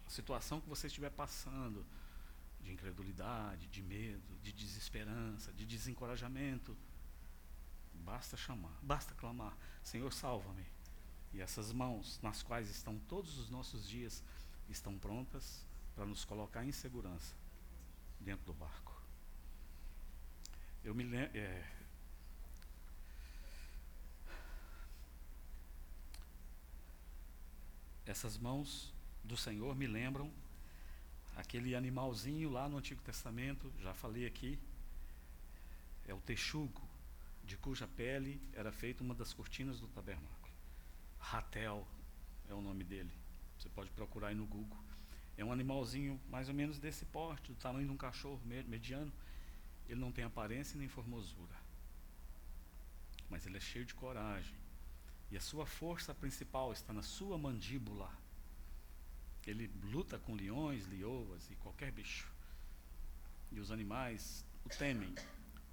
situação 0.08 0.60
que 0.62 0.70
você 0.70 0.88
estiver 0.88 1.10
passando, 1.10 1.86
de 2.62 2.72
incredulidade, 2.72 3.68
de 3.68 3.82
medo, 3.82 4.38
de 4.42 4.52
desesperança, 4.52 5.52
de 5.54 5.66
desencorajamento, 5.66 6.78
basta 7.94 8.38
chamar, 8.38 8.78
basta 8.82 9.14
clamar: 9.16 9.58
Senhor, 9.84 10.12
salva-me. 10.14 10.66
E 11.34 11.42
essas 11.42 11.72
mãos, 11.72 12.20
nas 12.22 12.44
quais 12.44 12.70
estão 12.70 13.00
todos 13.08 13.38
os 13.38 13.50
nossos 13.50 13.88
dias, 13.88 14.24
estão 14.70 14.98
prontas 14.98 15.66
para 15.96 16.06
nos 16.06 16.24
colocar 16.24 16.64
em 16.64 16.72
segurança 16.72 17.36
dentro 18.20 18.46
do 18.46 18.54
barco. 18.54 19.02
Eu 20.84 20.94
me 20.94 21.04
lembro. 21.04 21.38
É, 21.38 21.72
essas 28.06 28.38
mãos 28.38 28.94
do 29.24 29.38
Senhor 29.38 29.76
me 29.76 29.88
lembram 29.88 30.32
aquele 31.36 31.76
animalzinho 31.76 32.50
lá 32.50 32.68
no 32.70 32.78
Antigo 32.78 33.02
Testamento, 33.02 33.72
já 33.80 33.94
falei 33.94 34.26
aqui, 34.26 34.60
é 36.08 36.14
o 36.14 36.20
texugo, 36.20 36.82
de 37.44 37.58
cuja 37.58 37.88
pele 37.88 38.42
era 38.54 38.72
feita 38.72 39.04
uma 39.04 39.16
das 39.16 39.34
cortinas 39.34 39.80
do 39.80 39.88
tabernáculo. 39.88 40.43
Ratel 41.24 41.88
é 42.50 42.54
o 42.54 42.62
nome 42.62 42.84
dele. 42.84 43.12
Você 43.58 43.70
pode 43.70 43.90
procurar 43.92 44.28
aí 44.28 44.36
no 44.36 44.46
Google. 44.46 44.78
É 45.38 45.44
um 45.44 45.52
animalzinho 45.52 46.20
mais 46.30 46.50
ou 46.50 46.54
menos 46.54 46.80
desse 46.80 47.06
porte, 47.06 47.52
do 47.52 47.58
tamanho 47.58 47.88
de 47.88 47.94
um 47.94 47.98
cachorro 47.98 48.40
mediano. 48.46 49.12
Ele 49.88 50.00
não 50.00 50.12
tem 50.12 50.26
aparência 50.26 50.78
nem 50.78 50.88
formosura. 50.88 51.56
Mas 53.30 53.46
ele 53.46 53.58
é 53.58 53.60
cheio 53.62 53.86
de 53.86 53.94
coragem. 53.94 54.56
E 55.32 55.38
a 55.38 55.42
sua 55.42 55.66
força 55.66 56.14
principal 56.14 56.74
está 56.74 56.92
na 56.92 57.02
sua 57.02 57.38
mandíbula. 57.38 58.12
Ele 59.48 59.72
luta 59.92 60.20
com 60.20 60.36
leões, 60.36 60.86
leoas 60.88 61.50
e 61.50 61.56
qualquer 61.56 61.92
bicho. 61.92 62.32
E 63.52 63.60
os 63.60 63.72
animais 63.72 64.46
o 64.66 64.70
temem, 64.70 65.16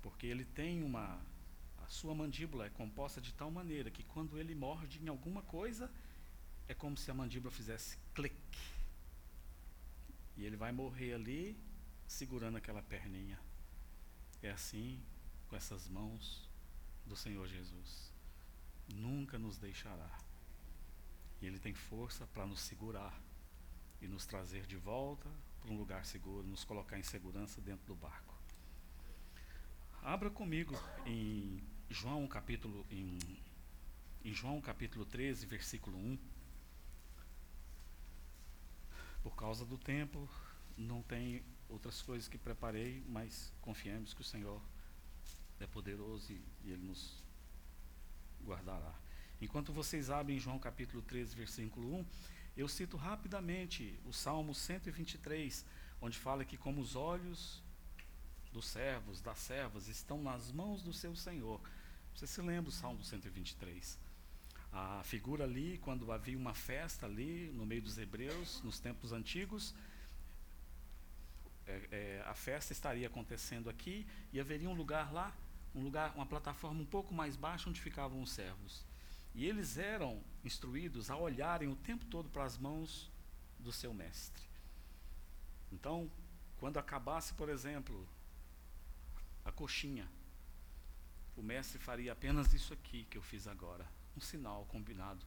porque 0.00 0.26
ele 0.26 0.44
tem 0.44 0.82
uma 0.82 1.20
sua 1.90 2.14
mandíbula 2.14 2.66
é 2.66 2.70
composta 2.70 3.20
de 3.20 3.34
tal 3.34 3.50
maneira 3.50 3.90
que 3.90 4.04
quando 4.04 4.38
ele 4.38 4.54
morde 4.54 5.02
em 5.02 5.08
alguma 5.08 5.42
coisa, 5.42 5.90
é 6.68 6.72
como 6.72 6.96
se 6.96 7.10
a 7.10 7.14
mandíbula 7.14 7.50
fizesse 7.50 7.98
clique. 8.14 8.60
E 10.36 10.44
ele 10.44 10.56
vai 10.56 10.70
morrer 10.70 11.14
ali, 11.14 11.58
segurando 12.06 12.56
aquela 12.58 12.80
perninha. 12.80 13.40
É 14.40 14.52
assim 14.52 15.02
com 15.48 15.56
essas 15.56 15.88
mãos 15.88 16.48
do 17.04 17.16
Senhor 17.16 17.48
Jesus. 17.48 18.14
Nunca 18.94 19.36
nos 19.36 19.58
deixará. 19.58 20.16
E 21.42 21.46
Ele 21.46 21.58
tem 21.58 21.74
força 21.74 22.24
para 22.28 22.46
nos 22.46 22.60
segurar 22.60 23.20
e 24.00 24.06
nos 24.06 24.26
trazer 24.26 24.64
de 24.64 24.76
volta 24.76 25.28
para 25.60 25.72
um 25.72 25.76
lugar 25.76 26.04
seguro, 26.06 26.46
nos 26.46 26.64
colocar 26.64 26.98
em 27.00 27.02
segurança 27.02 27.60
dentro 27.60 27.84
do 27.84 27.96
barco. 27.96 28.38
Abra 30.02 30.30
comigo 30.30 30.74
em 31.04 31.60
João 31.92 32.24
capítulo 32.28 32.86
em, 32.88 33.18
em 34.24 34.32
João 34.32 34.60
capítulo 34.60 35.04
13, 35.04 35.44
versículo 35.44 35.98
1. 35.98 36.18
Por 39.24 39.34
causa 39.34 39.66
do 39.66 39.76
tempo, 39.76 40.28
não 40.78 41.02
tem 41.02 41.42
outras 41.68 42.00
coisas 42.00 42.28
que 42.28 42.38
preparei, 42.38 43.02
mas 43.08 43.52
confiemos 43.60 44.14
que 44.14 44.20
o 44.20 44.24
Senhor 44.24 44.62
é 45.58 45.66
poderoso 45.66 46.32
e, 46.32 46.40
e 46.64 46.70
Ele 46.70 46.84
nos 46.84 47.24
guardará. 48.44 48.94
Enquanto 49.40 49.72
vocês 49.72 50.10
abrem 50.10 50.38
João 50.38 50.60
capítulo 50.60 51.02
13, 51.02 51.34
versículo 51.34 51.96
1, 51.96 52.06
eu 52.56 52.68
cito 52.68 52.96
rapidamente 52.96 53.98
o 54.04 54.12
Salmo 54.12 54.54
123, 54.54 55.66
onde 56.00 56.16
fala 56.16 56.44
que 56.44 56.56
como 56.56 56.80
os 56.80 56.94
olhos 56.94 57.60
dos 58.52 58.66
servos, 58.66 59.20
das 59.20 59.38
servas, 59.38 59.88
estão 59.88 60.22
nas 60.22 60.50
mãos 60.50 60.82
do 60.82 60.92
seu 60.92 61.14
Senhor, 61.14 61.60
você 62.14 62.26
se 62.26 62.40
lembra 62.42 62.64
do 62.64 62.72
Salmo 62.72 63.02
123? 63.02 63.98
A 64.72 65.02
figura 65.04 65.44
ali, 65.44 65.78
quando 65.78 66.12
havia 66.12 66.36
uma 66.36 66.54
festa 66.54 67.06
ali 67.06 67.50
no 67.54 67.64
meio 67.66 67.82
dos 67.82 67.98
hebreus, 67.98 68.62
nos 68.62 68.78
tempos 68.78 69.12
antigos, 69.12 69.74
é, 71.66 71.88
é, 71.90 72.24
a 72.26 72.34
festa 72.34 72.72
estaria 72.72 73.06
acontecendo 73.06 73.70
aqui 73.70 74.06
e 74.32 74.40
haveria 74.40 74.68
um 74.68 74.74
lugar 74.74 75.12
lá, 75.12 75.34
um 75.74 75.82
lugar, 75.82 76.14
uma 76.14 76.26
plataforma 76.26 76.80
um 76.80 76.86
pouco 76.86 77.14
mais 77.14 77.36
baixa 77.36 77.68
onde 77.68 77.80
ficavam 77.80 78.20
os 78.20 78.32
servos. 78.32 78.84
E 79.34 79.46
eles 79.46 79.78
eram 79.78 80.22
instruídos 80.44 81.10
a 81.10 81.16
olharem 81.16 81.68
o 81.68 81.76
tempo 81.76 82.04
todo 82.06 82.28
para 82.28 82.44
as 82.44 82.58
mãos 82.58 83.10
do 83.58 83.72
seu 83.72 83.94
mestre. 83.94 84.42
Então, 85.72 86.10
quando 86.58 86.78
acabasse, 86.78 87.32
por 87.34 87.48
exemplo, 87.48 88.06
a 89.50 89.52
coxinha. 89.52 90.08
O 91.36 91.42
mestre 91.42 91.78
faria 91.78 92.12
apenas 92.12 92.52
isso 92.54 92.72
aqui 92.72 93.04
que 93.04 93.18
eu 93.18 93.22
fiz 93.22 93.46
agora, 93.46 93.86
um 94.16 94.20
sinal 94.20 94.64
combinado, 94.66 95.26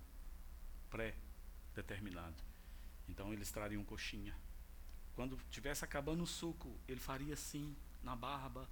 pré-determinado. 0.89 2.41
Então 3.07 3.33
eles 3.33 3.51
trariam 3.51 3.83
coxinha. 3.83 4.35
Quando 5.13 5.37
tivesse 5.51 5.83
acabando 5.83 6.23
o 6.23 6.27
suco, 6.27 6.75
ele 6.87 6.99
faria 6.99 7.33
assim 7.33 7.75
na 8.01 8.15
barba 8.15 8.67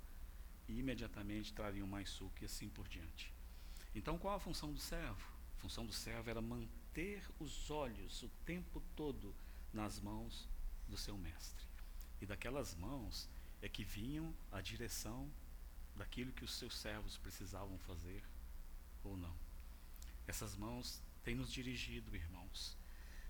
e 0.67 0.79
imediatamente 0.79 1.53
trariam 1.53 1.85
mais 1.85 2.09
suco 2.09 2.35
e 2.41 2.45
assim 2.45 2.69
por 2.69 2.87
diante. 2.87 3.33
Então 3.93 4.17
qual 4.17 4.35
a 4.35 4.39
função 4.39 4.71
do 4.71 4.79
servo? 4.79 5.27
A 5.57 5.61
função 5.61 5.85
do 5.85 5.93
servo 5.93 6.29
era 6.29 6.41
manter 6.41 7.23
os 7.39 7.69
olhos 7.69 8.23
o 8.23 8.29
tempo 8.45 8.81
todo 8.95 9.35
nas 9.73 9.99
mãos 9.99 10.47
do 10.87 10.97
seu 10.97 11.17
mestre. 11.17 11.65
E 12.21 12.25
daquelas 12.25 12.73
mãos 12.73 13.29
é 13.61 13.67
que 13.67 13.83
vinham 13.83 14.33
a 14.51 14.61
direção 14.61 15.29
daquilo 15.95 16.31
que 16.31 16.43
os 16.43 16.53
seus 16.53 16.77
servos 16.77 17.17
precisavam 17.17 17.77
fazer 17.79 18.23
ou 19.03 19.17
não. 19.17 19.35
Essas 20.27 20.55
mãos 20.55 21.01
têm 21.23 21.35
nos 21.35 21.51
dirigido, 21.51 22.15
irmãos, 22.15 22.77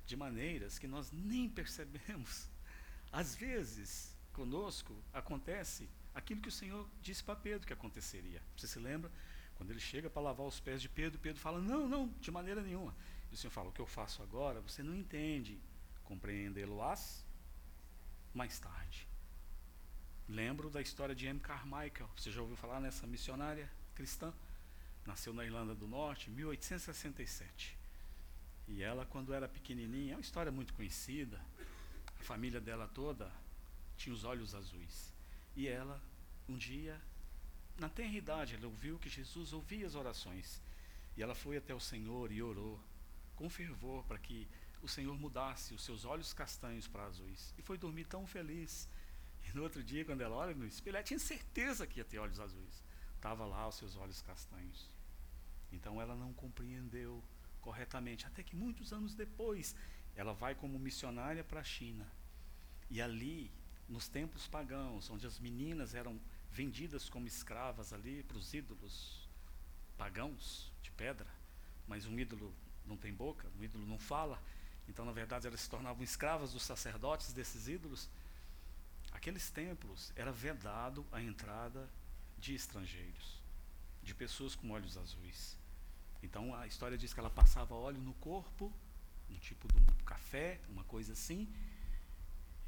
de 0.05 0.15
maneiras 0.15 0.77
que 0.77 0.87
nós 0.87 1.11
nem 1.11 1.49
percebemos. 1.49 2.49
Às 3.11 3.35
vezes, 3.35 4.15
conosco 4.33 4.95
acontece 5.13 5.89
aquilo 6.13 6.41
que 6.41 6.49
o 6.49 6.51
Senhor 6.51 6.87
disse 7.01 7.23
para 7.23 7.35
Pedro 7.35 7.67
que 7.67 7.73
aconteceria. 7.73 8.41
Você 8.55 8.67
se 8.67 8.79
lembra? 8.79 9.11
Quando 9.55 9.71
ele 9.71 9.79
chega 9.79 10.09
para 10.09 10.21
lavar 10.21 10.47
os 10.47 10.59
pés 10.59 10.81
de 10.81 10.89
Pedro, 10.89 11.19
Pedro 11.19 11.39
fala: 11.39 11.59
Não, 11.59 11.87
não, 11.87 12.07
de 12.19 12.31
maneira 12.31 12.61
nenhuma. 12.61 12.95
E 13.31 13.35
o 13.35 13.37
Senhor 13.37 13.51
fala: 13.51 13.69
O 13.69 13.71
que 13.71 13.79
eu 13.79 13.85
faço 13.85 14.23
agora, 14.23 14.59
você 14.61 14.81
não 14.81 14.95
entende. 14.95 15.59
Compreendê-lo-ás 16.03 17.25
mais 18.33 18.59
tarde. 18.59 19.07
Lembro 20.31 20.69
da 20.69 20.81
história 20.81 21.13
de 21.13 21.27
M. 21.27 21.41
Carmichael. 21.41 22.09
Você 22.15 22.31
já 22.31 22.39
ouviu 22.39 22.55
falar 22.55 22.79
nessa 22.79 23.05
missionária 23.05 23.69
cristã? 23.93 24.33
Nasceu 25.05 25.33
na 25.33 25.43
Irlanda 25.43 25.75
do 25.75 25.85
Norte 25.89 26.29
em 26.29 26.33
1867. 26.33 27.77
E 28.69 28.81
ela, 28.81 29.05
quando 29.05 29.33
era 29.33 29.49
pequenininha, 29.49 30.13
é 30.13 30.15
uma 30.15 30.21
história 30.21 30.49
muito 30.49 30.73
conhecida. 30.73 31.37
A 32.17 32.23
família 32.23 32.61
dela 32.61 32.87
toda 32.87 33.29
tinha 33.97 34.15
os 34.15 34.23
olhos 34.23 34.55
azuis. 34.55 35.13
E 35.53 35.67
ela, 35.67 36.01
um 36.47 36.57
dia, 36.57 36.97
na 37.77 37.89
tenra 37.89 38.15
idade, 38.15 38.55
ela 38.55 38.67
ouviu 38.67 38.97
que 38.99 39.09
Jesus 39.09 39.51
ouvia 39.51 39.85
as 39.85 39.95
orações. 39.95 40.61
E 41.17 41.21
ela 41.21 41.35
foi 41.35 41.57
até 41.57 41.75
o 41.75 41.79
Senhor 41.79 42.31
e 42.31 42.41
orou 42.41 42.79
com 43.35 43.49
fervor 43.49 44.05
para 44.05 44.17
que 44.17 44.47
o 44.81 44.87
Senhor 44.87 45.19
mudasse 45.19 45.73
os 45.73 45.83
seus 45.83 46.05
olhos 46.05 46.31
castanhos 46.31 46.87
para 46.87 47.03
azuis. 47.03 47.53
E 47.57 47.61
foi 47.61 47.77
dormir 47.77 48.05
tão 48.05 48.25
feliz. 48.25 48.87
No 49.55 49.63
outro 49.63 49.83
dia, 49.83 50.05
quando 50.05 50.21
ela 50.21 50.35
olha 50.35 50.53
no 50.53 50.65
espelho, 50.65 50.95
ela 50.95 51.03
tinha 51.03 51.19
certeza 51.19 51.85
que 51.85 51.99
ia 51.99 52.05
ter 52.05 52.19
olhos 52.19 52.39
azuis. 52.39 52.83
Estava 53.15 53.45
lá 53.45 53.67
os 53.67 53.75
seus 53.75 53.95
olhos 53.95 54.21
castanhos. 54.21 54.89
Então 55.71 56.01
ela 56.01 56.15
não 56.15 56.33
compreendeu 56.33 57.23
corretamente. 57.59 58.25
Até 58.25 58.43
que 58.43 58.55
muitos 58.55 58.91
anos 58.91 59.13
depois, 59.13 59.75
ela 60.15 60.33
vai 60.33 60.55
como 60.55 60.79
missionária 60.79 61.43
para 61.43 61.61
a 61.61 61.63
China. 61.63 62.09
E 62.89 63.01
ali, 63.01 63.51
nos 63.87 64.07
templos 64.07 64.47
pagãos, 64.47 65.09
onde 65.09 65.25
as 65.27 65.39
meninas 65.39 65.93
eram 65.93 66.19
vendidas 66.51 67.09
como 67.09 67.27
escravas 67.27 67.93
ali 67.93 68.23
para 68.23 68.37
os 68.37 68.53
ídolos 68.53 69.29
pagãos 69.97 70.71
de 70.81 70.91
pedra, 70.91 71.27
mas 71.87 72.05
um 72.05 72.19
ídolo 72.19 72.53
não 72.85 72.97
tem 72.97 73.13
boca, 73.13 73.47
um 73.57 73.63
ídolo 73.63 73.85
não 73.85 73.99
fala. 73.99 74.41
Então, 74.89 75.05
na 75.05 75.11
verdade, 75.11 75.47
elas 75.47 75.61
se 75.61 75.69
tornavam 75.69 76.03
escravas 76.03 76.51
dos 76.51 76.63
sacerdotes 76.63 77.31
desses 77.31 77.67
ídolos. 77.67 78.09
Aqueles 79.21 79.51
templos 79.51 80.11
era 80.15 80.31
vedado 80.31 81.05
a 81.11 81.21
entrada 81.21 81.87
de 82.39 82.55
estrangeiros, 82.55 83.39
de 84.01 84.15
pessoas 84.15 84.55
com 84.55 84.71
olhos 84.71 84.97
azuis. 84.97 85.55
Então 86.23 86.55
a 86.55 86.65
história 86.65 86.97
diz 86.97 87.13
que 87.13 87.19
ela 87.19 87.29
passava 87.29 87.75
óleo 87.75 88.01
no 88.01 88.15
corpo, 88.15 88.73
um 89.29 89.37
tipo 89.37 89.67
de 89.67 89.77
um 89.77 89.85
café, 90.03 90.59
uma 90.69 90.83
coisa 90.85 91.13
assim, 91.13 91.47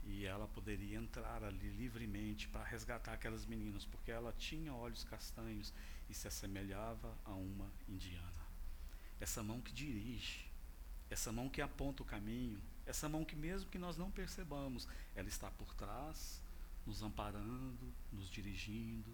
e 0.04 0.28
ela 0.28 0.48
poderia 0.48 0.96
entrar 0.96 1.44
ali 1.44 1.70
livremente 1.72 2.48
para 2.48 2.64
resgatar 2.64 3.14
aquelas 3.14 3.48
meninas, 3.48 3.84
porque 3.86 4.12
ela 4.12 4.32
tinha 4.38 4.76
olhos 4.76 5.04
castanhos 5.04 5.74
e 6.08 6.14
se 6.14 6.28
assemelhava 6.28 7.18
a 7.26 7.32
uma 7.32 7.68
indiana. 7.90 8.46
Essa 9.20 9.42
mão 9.42 9.60
que 9.60 9.74
dirige, 9.74 10.48
essa 11.10 11.32
mão 11.32 11.50
que 11.50 11.64
aponta 11.64 12.04
o 12.04 12.06
caminho, 12.06 12.62
essa 12.86 13.10
mão 13.10 13.26
que, 13.26 13.36
mesmo 13.36 13.72
que 13.72 13.80
nós 13.80 13.98
não 13.98 14.12
percebamos, 14.12 14.88
ela 15.16 15.28
está 15.28 15.50
por 15.50 15.74
trás, 15.74 16.43
nos 16.86 17.02
amparando, 17.02 17.94
nos 18.12 18.30
dirigindo, 18.30 19.12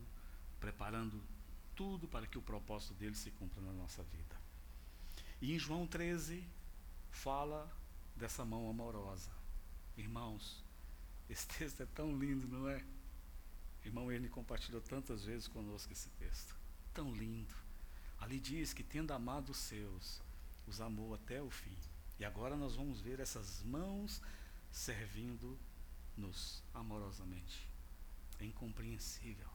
preparando 0.59 1.21
tudo 1.75 2.07
para 2.07 2.27
que 2.27 2.37
o 2.37 2.41
propósito 2.41 2.93
dele 2.93 3.15
se 3.15 3.31
cumpra 3.31 3.61
na 3.61 3.71
nossa 3.71 4.03
vida. 4.03 4.35
E 5.41 5.53
em 5.53 5.59
João 5.59 5.87
13, 5.87 6.43
fala 7.11 7.71
dessa 8.15 8.43
mão 8.43 8.69
amorosa. 8.69 9.31
Irmãos, 9.95 10.63
esse 11.29 11.47
texto 11.47 11.81
é 11.81 11.85
tão 11.85 12.17
lindo, 12.17 12.47
não 12.47 12.67
é? 12.67 12.83
Irmão, 13.85 14.11
ele 14.11 14.27
compartilhou 14.27 14.81
tantas 14.81 15.23
vezes 15.23 15.47
conosco 15.47 15.93
esse 15.93 16.09
texto. 16.11 16.55
Tão 16.93 17.13
lindo. 17.13 17.53
Ali 18.19 18.39
diz 18.39 18.73
que, 18.73 18.83
tendo 18.83 19.13
amado 19.13 19.51
os 19.51 19.57
seus, 19.57 20.21
os 20.67 20.81
amou 20.81 21.13
até 21.13 21.41
o 21.41 21.49
fim. 21.49 21.77
E 22.19 22.25
agora 22.25 22.57
nós 22.57 22.75
vamos 22.75 22.99
ver 22.99 23.19
essas 23.19 23.63
mãos 23.63 24.21
servindo-nos 26.19 26.61
amorosamente. 26.73 27.67
É 28.39 28.45
incompreensível. 28.45 29.47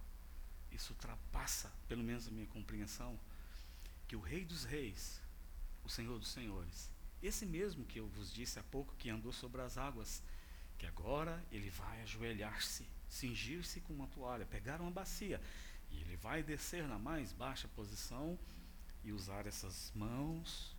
Isso 0.72 0.92
ultrapassa, 0.92 1.70
pelo 1.86 2.02
menos 2.02 2.26
a 2.26 2.30
minha 2.30 2.46
compreensão, 2.46 3.18
que 4.08 4.16
o 4.16 4.20
Rei 4.20 4.44
dos 4.44 4.64
Reis, 4.64 5.20
o 5.84 5.88
Senhor 5.88 6.18
dos 6.18 6.28
Senhores, 6.28 6.90
esse 7.22 7.46
mesmo 7.46 7.84
que 7.84 8.00
eu 8.00 8.08
vos 8.08 8.32
disse 8.32 8.58
há 8.58 8.62
pouco, 8.64 8.94
que 8.96 9.10
andou 9.10 9.32
sobre 9.32 9.62
as 9.62 9.78
águas, 9.78 10.22
que 10.78 10.86
agora 10.86 11.42
ele 11.52 11.70
vai 11.70 12.02
ajoelhar-se, 12.02 12.86
cingir-se 13.08 13.80
com 13.80 13.92
uma 13.92 14.08
toalha, 14.08 14.44
pegar 14.46 14.80
uma 14.80 14.90
bacia, 14.90 15.40
e 15.90 16.00
ele 16.00 16.16
vai 16.16 16.42
descer 16.42 16.86
na 16.88 16.98
mais 16.98 17.32
baixa 17.32 17.68
posição 17.68 18.38
e 19.04 19.12
usar 19.12 19.46
essas 19.46 19.92
mãos 19.94 20.74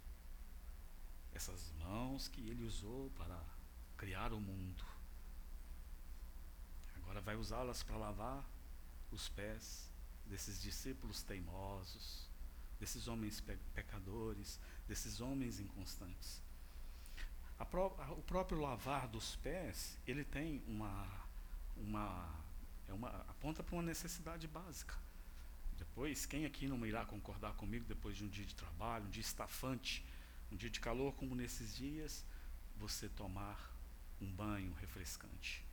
essas 1.34 1.74
mãos 1.80 2.30
que 2.30 2.50
ele 2.50 2.64
usou 2.64 3.12
para 3.18 3.38
criar 3.98 4.32
o 4.32 4.40
mundo. 4.40 4.95
Agora 7.16 7.28
vai 7.28 7.36
usá-las 7.38 7.82
para 7.82 7.96
lavar 7.96 8.44
os 9.10 9.30
pés 9.30 9.90
desses 10.26 10.62
discípulos 10.62 11.24
teimosos, 11.24 12.30
desses 12.78 13.08
homens 13.08 13.40
pe 13.40 13.56
pecadores, 13.74 14.60
desses 14.86 15.22
homens 15.22 15.62
inconstantes. 15.62 16.44
O 17.58 18.22
próprio 18.22 18.60
lavar 18.60 19.08
dos 19.08 19.38
pés, 19.38 19.98
ele 20.06 20.26
tem 20.26 20.62
uma, 20.68 21.08
uma, 21.78 22.36
é 22.86 22.92
uma 22.92 23.08
aponta 23.30 23.64
para 23.64 23.76
uma 23.76 23.84
necessidade 23.84 24.46
básica. 24.46 25.00
Depois, 25.78 26.26
quem 26.26 26.46
aqui 26.46 26.68
não 26.68 26.86
irá 26.86 27.06
concordar 27.06 27.54
comigo 27.54 27.86
depois 27.86 28.18
de 28.18 28.26
um 28.26 28.28
dia 28.28 28.46
de 28.46 28.56
trabalho, 28.56 29.06
um 29.06 29.10
dia 29.10 29.22
estafante, 29.22 30.06
um 30.52 30.58
dia 30.58 30.70
de 30.70 30.82
calor 30.82 31.16
como 31.16 31.34
nesses 31.34 31.78
dias, 31.78 32.26
você 32.76 33.08
tomar 33.08 33.74
um 34.20 34.30
banho 34.30 34.74
refrescante. 34.74 35.65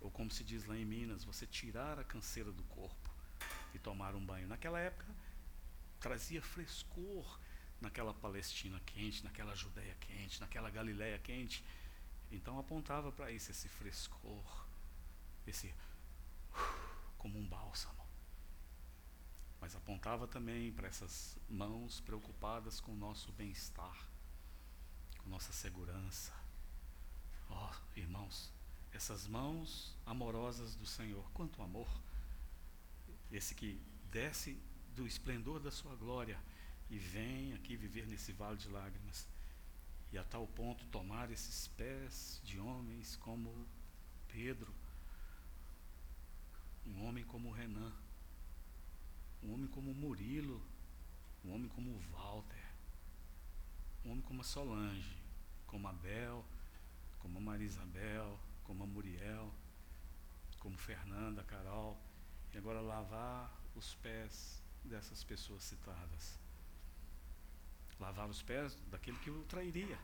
Ou 0.00 0.10
como 0.10 0.30
se 0.30 0.44
diz 0.44 0.64
lá 0.64 0.76
em 0.76 0.84
Minas, 0.84 1.24
você 1.24 1.46
tirar 1.46 1.98
a 1.98 2.04
canseira 2.04 2.52
do 2.52 2.62
corpo 2.64 3.10
e 3.74 3.78
tomar 3.78 4.14
um 4.14 4.24
banho. 4.24 4.46
Naquela 4.46 4.78
época, 4.78 5.06
trazia 6.00 6.42
frescor 6.42 7.38
naquela 7.80 8.14
Palestina 8.14 8.80
quente, 8.86 9.24
naquela 9.24 9.54
Judéia 9.54 9.94
quente, 10.00 10.40
naquela 10.40 10.70
Galiléia 10.70 11.18
quente. 11.18 11.64
Então 12.30 12.58
apontava 12.58 13.12
para 13.12 13.30
isso, 13.30 13.50
esse 13.50 13.68
frescor, 13.68 14.66
esse 15.46 15.74
como 17.18 17.38
um 17.38 17.46
bálsamo. 17.46 18.04
Mas 19.60 19.74
apontava 19.74 20.26
também 20.28 20.72
para 20.72 20.88
essas 20.88 21.38
mãos 21.48 22.00
preocupadas 22.00 22.80
com 22.80 22.92
o 22.92 22.96
nosso 22.96 23.32
bem-estar 23.32 24.14
nossa 25.26 25.52
segurança. 25.52 26.32
Ó, 27.48 27.70
oh, 27.70 27.98
irmãos, 27.98 28.52
essas 28.94 29.26
mãos 29.26 29.92
amorosas 30.06 30.76
do 30.76 30.86
Senhor, 30.86 31.28
quanto 31.34 31.60
amor! 31.60 31.88
Esse 33.30 33.54
que 33.54 33.80
desce 34.12 34.56
do 34.94 35.04
esplendor 35.04 35.58
da 35.58 35.72
sua 35.72 35.96
glória 35.96 36.38
e 36.88 36.96
vem 36.96 37.52
aqui 37.54 37.76
viver 37.76 38.06
nesse 38.06 38.32
vale 38.32 38.56
de 38.56 38.68
lágrimas 38.68 39.26
e 40.12 40.18
a 40.18 40.22
tal 40.22 40.46
ponto 40.46 40.86
tomar 40.86 41.28
esses 41.32 41.66
pés 41.68 42.40
de 42.44 42.60
homens 42.60 43.16
como 43.16 43.66
Pedro, 44.28 44.72
um 46.86 47.04
homem 47.04 47.24
como 47.24 47.50
Renan, 47.50 47.92
um 49.42 49.54
homem 49.54 49.66
como 49.66 49.92
Murilo, 49.92 50.62
um 51.44 51.52
homem 51.52 51.68
como 51.68 51.98
Walter, 52.12 52.64
um 54.04 54.12
homem 54.12 54.22
como 54.22 54.44
Solange, 54.44 55.16
como 55.66 55.88
a 55.88 55.92
Bel, 55.92 56.44
como 57.18 57.38
a 57.38 57.40
Maria 57.40 57.66
Isabel, 57.66 58.38
como 58.64 58.82
a 58.82 58.86
Muriel, 58.86 59.52
como 60.58 60.76
Fernanda, 60.76 61.44
Carol, 61.44 62.00
e 62.52 62.58
agora 62.58 62.80
lavar 62.80 63.52
os 63.74 63.94
pés 63.96 64.62
dessas 64.84 65.22
pessoas 65.22 65.62
citadas. 65.62 66.38
Lavar 68.00 68.28
os 68.28 68.42
pés 68.42 68.76
daquele 68.90 69.18
que 69.18 69.30
o 69.30 69.42
trairia. 69.44 69.98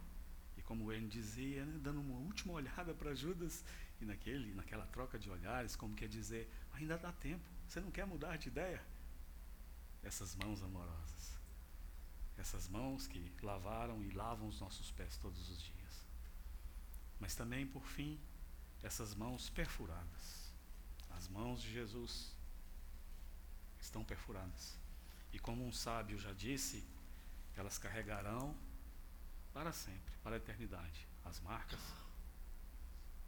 E 0.56 0.62
como 0.62 0.92
ele 0.92 1.08
dizia, 1.08 1.64
né, 1.64 1.78
dando 1.82 2.00
uma 2.00 2.18
última 2.18 2.52
olhada 2.52 2.94
para 2.94 3.14
Judas, 3.14 3.64
e 4.00 4.04
naquele, 4.04 4.54
naquela 4.54 4.86
troca 4.86 5.18
de 5.18 5.30
olhares, 5.30 5.76
como 5.76 5.94
quer 5.94 6.08
dizer, 6.08 6.50
ainda 6.72 6.96
dá 6.96 7.12
tempo, 7.12 7.44
você 7.68 7.80
não 7.80 7.90
quer 7.90 8.06
mudar 8.06 8.36
de 8.36 8.48
ideia? 8.48 8.82
Essas 10.02 10.34
mãos 10.34 10.62
amorosas, 10.62 11.38
essas 12.36 12.68
mãos 12.68 13.06
que 13.06 13.32
lavaram 13.42 14.02
e 14.02 14.10
lavam 14.10 14.48
os 14.48 14.60
nossos 14.60 14.90
pés 14.90 15.16
todos 15.18 15.50
os 15.50 15.62
dias. 15.62 16.06
Mas 17.18 17.34
também, 17.34 17.66
por 17.66 17.86
fim, 17.86 18.18
essas 18.82 19.14
mãos 19.14 19.50
perfuradas, 19.50 20.52
as 21.10 21.28
mãos 21.28 21.60
de 21.62 21.72
Jesus 21.72 22.34
estão 23.80 24.04
perfuradas. 24.04 24.78
E 25.32 25.38
como 25.38 25.66
um 25.66 25.72
sábio 25.72 26.18
já 26.18 26.32
disse, 26.32 26.84
elas 27.56 27.78
carregarão 27.78 28.56
para 29.52 29.72
sempre, 29.72 30.14
para 30.22 30.36
a 30.36 30.38
eternidade, 30.38 31.06
as 31.24 31.40
marcas 31.40 31.80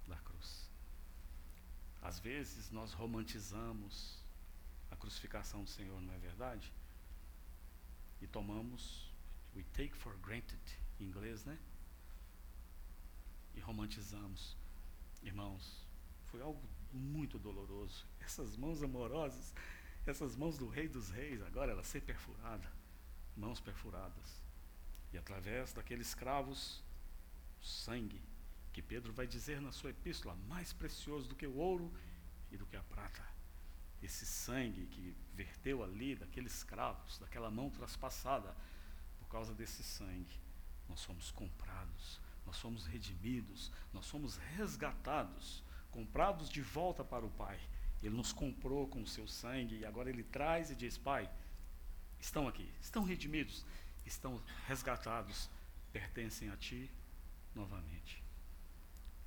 da 0.07 0.17
cruz. 0.17 0.69
Às 2.01 2.19
vezes 2.19 2.71
nós 2.71 2.93
romantizamos 2.93 4.23
a 4.91 4.97
crucificação 4.97 5.65
do 5.65 5.71
Senhor, 5.71 6.01
não 6.01 6.13
é 6.15 6.19
verdade? 6.19 6.73
E 8.21 8.27
tomamos, 8.27 9.13
we 9.55 9.65
take 9.75 9.95
for 9.97 10.17
granted, 10.19 10.61
em 10.99 11.05
inglês, 11.05 11.45
né? 11.45 11.59
E 13.55 13.61
romantizamos. 13.61 14.57
Irmãos, 15.43 15.85
foi 16.27 16.41
algo 16.41 16.63
muito 16.93 17.37
doloroso. 17.37 18.07
Essas 18.21 18.57
mãos 18.57 18.81
amorosas, 18.81 19.53
essas 20.07 20.37
mãos 20.37 20.57
do 20.57 20.69
Rei 20.69 20.87
dos 20.87 21.11
Reis, 21.11 21.43
agora 21.43 21.73
ela 21.73 21.83
ser 21.83 22.01
perfurada, 22.03 22.73
mãos 23.37 23.59
perfuradas. 23.59 24.41
E 25.13 25.19
através 25.19 25.73
daqueles 25.73 26.15
cravos, 26.15 26.81
sangue 27.61 28.23
que 28.73 28.81
Pedro 28.81 29.13
vai 29.13 29.27
dizer 29.27 29.61
na 29.61 29.73
sua 29.73 29.91
epístola, 29.91 30.37
mais 30.47 30.73
precioso 30.73 31.29
do 31.29 31.35
que 31.35 31.47
o 31.47 31.57
ouro 31.57 31.93
e 32.53 32.57
do 32.57 32.65
que 32.65 32.77
a 32.77 32.83
prata. 32.85 33.27
Esse 34.01 34.25
sangue 34.25 34.87
que 34.87 35.17
verteu 35.35 35.83
ali 35.83 36.15
daqueles 36.15 36.63
cravos, 36.63 37.19
daquela 37.19 37.51
mão 37.51 37.69
traspassada, 37.69 38.57
por 39.19 39.27
causa 39.27 39.53
desse 39.53 39.83
sangue, 39.83 40.41
nós 40.89 41.01
somos 41.01 41.33
comprados, 41.33 42.21
nós 42.47 42.57
somos 42.57 42.87
redimidos, 42.87 43.71
nós 43.93 44.07
somos 44.07 44.37
resgatados, 44.37 45.63
comprados 45.91 46.49
de 46.49 46.63
volta 46.63 47.05
para 47.05 47.25
o 47.25 47.31
Pai. 47.31 47.59
Ele 48.03 48.17
nos 48.17 48.33
comprou 48.33 48.89
com 48.89 49.03
o 49.03 49.07
seu 49.07 49.29
sangue 49.29 49.79
e 49.79 49.85
agora 49.85 50.11
ele 50.11 50.25
traz 50.25 50.71
e 50.71 50.75
diz: 50.75 50.99
Pai, 50.99 51.31
estão 52.19 52.49
aqui, 52.49 52.69
estão 52.81 53.05
redimidos, 53.05 53.65
estão 54.05 54.43
resgatados, 54.67 55.49
pertencem 55.93 56.51
a 56.51 56.57
Ti 56.57 56.91
novamente. 57.55 58.23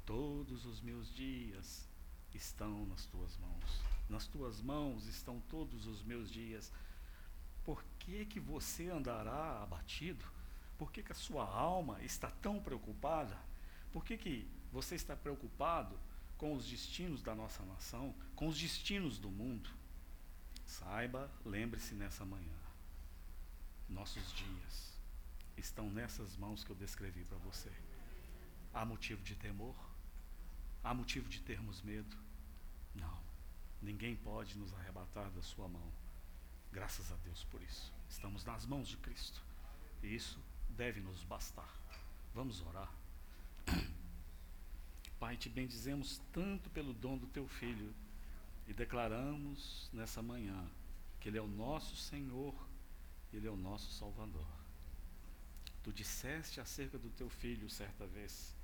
Todos 0.05 0.65
os 0.65 0.81
meus 0.81 1.13
dias 1.13 1.87
estão 2.33 2.85
nas 2.85 3.05
tuas 3.05 3.37
mãos. 3.37 3.81
Nas 4.09 4.27
tuas 4.27 4.61
mãos 4.61 5.07
estão 5.07 5.39
todos 5.49 5.87
os 5.87 6.03
meus 6.03 6.29
dias. 6.29 6.71
Por 7.63 7.83
que 7.97 8.25
que 8.25 8.39
você 8.39 8.89
andará 8.89 9.63
abatido? 9.63 10.23
Por 10.77 10.91
que 10.91 11.01
que 11.01 11.11
a 11.11 11.15
sua 11.15 11.45
alma 11.45 12.01
está 12.03 12.29
tão 12.29 12.61
preocupada? 12.61 13.37
Por 13.91 14.03
que 14.03 14.17
que 14.17 14.49
você 14.71 14.95
está 14.95 15.15
preocupado 15.15 15.97
com 16.37 16.53
os 16.53 16.67
destinos 16.67 17.21
da 17.23 17.33
nossa 17.33 17.63
nação, 17.63 18.13
com 18.35 18.47
os 18.47 18.59
destinos 18.59 19.17
do 19.17 19.29
mundo? 19.29 19.69
Saiba, 20.65 21.31
lembre-se 21.45 21.93
nessa 21.93 22.25
manhã. 22.25 22.57
Nossos 23.87 24.33
dias 24.33 24.99
estão 25.55 25.89
nessas 25.89 26.35
mãos 26.35 26.63
que 26.63 26.71
eu 26.71 26.75
descrevi 26.75 27.23
para 27.23 27.37
você. 27.37 27.71
Há 28.73 28.83
motivo 28.83 29.21
de 29.23 29.35
temor? 29.35 29.75
Há 30.83 30.93
motivo 30.93 31.29
de 31.29 31.39
termos 31.39 31.81
medo? 31.81 32.17
Não. 32.93 33.23
Ninguém 33.81 34.15
pode 34.15 34.57
nos 34.57 34.73
arrebatar 34.73 35.29
da 35.31 35.41
sua 35.41 35.67
mão. 35.67 35.91
Graças 36.71 37.11
a 37.11 37.15
Deus 37.17 37.43
por 37.45 37.61
isso. 37.61 37.93
Estamos 38.09 38.43
nas 38.43 38.65
mãos 38.65 38.87
de 38.87 38.97
Cristo. 38.97 39.41
Isso 40.03 40.39
deve 40.75 40.99
nos 40.99 41.23
bastar. 41.23 41.69
Vamos 42.33 42.61
orar. 42.61 42.91
Pai, 45.19 45.37
te 45.37 45.49
bendizemos 45.49 46.21
tanto 46.31 46.69
pelo 46.69 46.93
dom 46.93 47.17
do 47.17 47.27
teu 47.27 47.47
filho 47.47 47.93
e 48.67 48.73
declaramos 48.73 49.89
nessa 49.93 50.21
manhã 50.21 50.67
que 51.19 51.29
ele 51.29 51.37
é 51.37 51.41
o 51.41 51.47
nosso 51.47 51.95
Senhor, 51.95 52.53
ele 53.33 53.47
é 53.47 53.51
o 53.51 53.55
nosso 53.55 53.91
Salvador. 53.93 54.45
Tu 55.83 55.93
disseste 55.93 56.59
acerca 56.59 56.97
do 56.97 57.09
teu 57.11 57.29
filho 57.29 57.69
certa 57.69 58.05
vez 58.07 58.55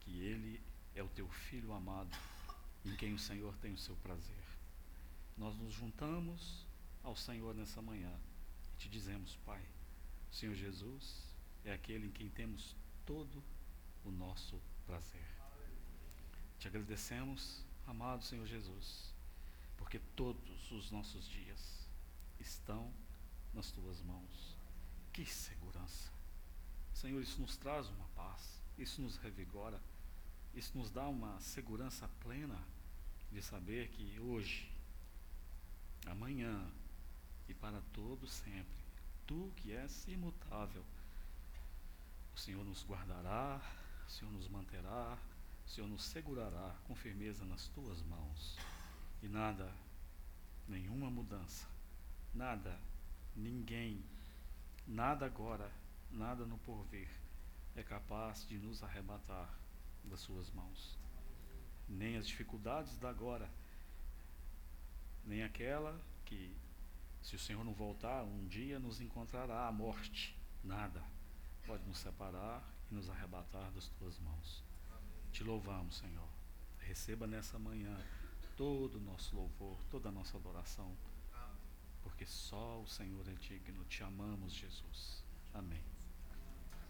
que 0.00 0.20
ele 0.20 0.60
é 0.94 1.02
o 1.02 1.08
teu 1.08 1.28
filho 1.28 1.72
amado, 1.72 2.16
em 2.84 2.96
quem 2.96 3.12
o 3.12 3.18
Senhor 3.18 3.54
tem 3.56 3.72
o 3.74 3.78
seu 3.78 3.94
prazer. 3.96 4.34
Nós 5.36 5.54
nos 5.56 5.74
juntamos 5.74 6.66
ao 7.02 7.14
Senhor 7.14 7.54
nessa 7.54 7.82
manhã 7.82 8.12
e 8.74 8.76
te 8.78 8.88
dizemos, 8.88 9.36
Pai, 9.44 9.62
o 10.30 10.34
Senhor 10.34 10.54
Jesus 10.54 11.26
é 11.64 11.72
aquele 11.72 12.06
em 12.06 12.10
quem 12.10 12.28
temos 12.28 12.76
todo 13.04 13.42
o 14.04 14.10
nosso 14.10 14.60
prazer. 14.86 15.26
Te 16.58 16.68
agradecemos, 16.68 17.64
amado 17.86 18.24
Senhor 18.24 18.46
Jesus, 18.46 19.14
porque 19.76 19.98
todos 20.16 20.70
os 20.70 20.90
nossos 20.90 21.28
dias 21.28 21.88
estão 22.40 22.92
nas 23.54 23.70
tuas 23.70 24.00
mãos. 24.02 24.56
Que 25.12 25.24
segurança! 25.24 26.12
Senhor, 26.94 27.22
isso 27.22 27.40
nos 27.40 27.56
traz 27.56 27.88
uma 27.88 28.08
paz, 28.08 28.60
isso 28.76 29.00
nos 29.00 29.16
revigora. 29.18 29.80
Isso 30.54 30.76
nos 30.76 30.90
dá 30.90 31.06
uma 31.06 31.40
segurança 31.40 32.08
plena 32.20 32.58
de 33.30 33.42
saber 33.42 33.88
que 33.90 34.18
hoje, 34.18 34.72
amanhã 36.06 36.68
e 37.48 37.54
para 37.54 37.80
todo 37.92 38.26
sempre, 38.26 38.77
tu 39.28 39.52
que 39.56 39.72
és 39.72 40.08
imutável, 40.08 40.82
o 42.34 42.38
Senhor 42.38 42.64
nos 42.64 42.82
guardará, 42.84 43.60
o 44.06 44.10
Senhor 44.10 44.32
nos 44.32 44.48
manterá, 44.48 45.18
o 45.66 45.68
Senhor 45.68 45.86
nos 45.86 46.02
segurará 46.04 46.74
com 46.86 46.94
firmeza 46.94 47.44
nas 47.44 47.68
tuas 47.68 48.02
mãos. 48.02 48.56
E 49.22 49.28
nada, 49.28 49.70
nenhuma 50.66 51.10
mudança, 51.10 51.66
nada, 52.34 52.80
ninguém, 53.36 54.02
nada 54.86 55.26
agora, 55.26 55.70
nada 56.10 56.46
no 56.46 56.56
porvir 56.58 57.10
é 57.76 57.82
capaz 57.82 58.46
de 58.48 58.56
nos 58.56 58.82
arrebatar 58.82 59.52
das 60.04 60.20
suas 60.20 60.50
mãos. 60.52 60.98
Nem 61.86 62.16
as 62.16 62.26
dificuldades 62.26 62.96
da 62.98 63.10
agora, 63.10 63.48
nem 65.24 65.42
aquela 65.42 66.00
que, 66.24 66.56
se 67.28 67.36
o 67.36 67.38
Senhor 67.38 67.62
não 67.62 67.74
voltar, 67.74 68.24
um 68.24 68.46
dia 68.46 68.78
nos 68.78 69.02
encontrará 69.02 69.66
a 69.66 69.72
morte. 69.72 70.34
Nada 70.64 71.04
pode 71.66 71.84
nos 71.84 71.98
separar 71.98 72.66
e 72.90 72.94
nos 72.94 73.10
arrebatar 73.10 73.70
das 73.72 73.86
tuas 73.90 74.18
mãos. 74.18 74.64
Te 75.30 75.44
louvamos, 75.44 75.98
Senhor. 75.98 76.26
Receba 76.78 77.26
nessa 77.26 77.58
manhã 77.58 77.94
todo 78.56 78.94
o 78.96 79.00
nosso 79.00 79.36
louvor, 79.36 79.78
toda 79.90 80.08
a 80.08 80.12
nossa 80.12 80.38
adoração, 80.38 80.96
porque 82.02 82.24
só 82.24 82.80
o 82.80 82.86
Senhor 82.86 83.28
é 83.28 83.34
digno. 83.34 83.84
Te 83.84 84.02
amamos, 84.02 84.54
Jesus. 84.54 85.22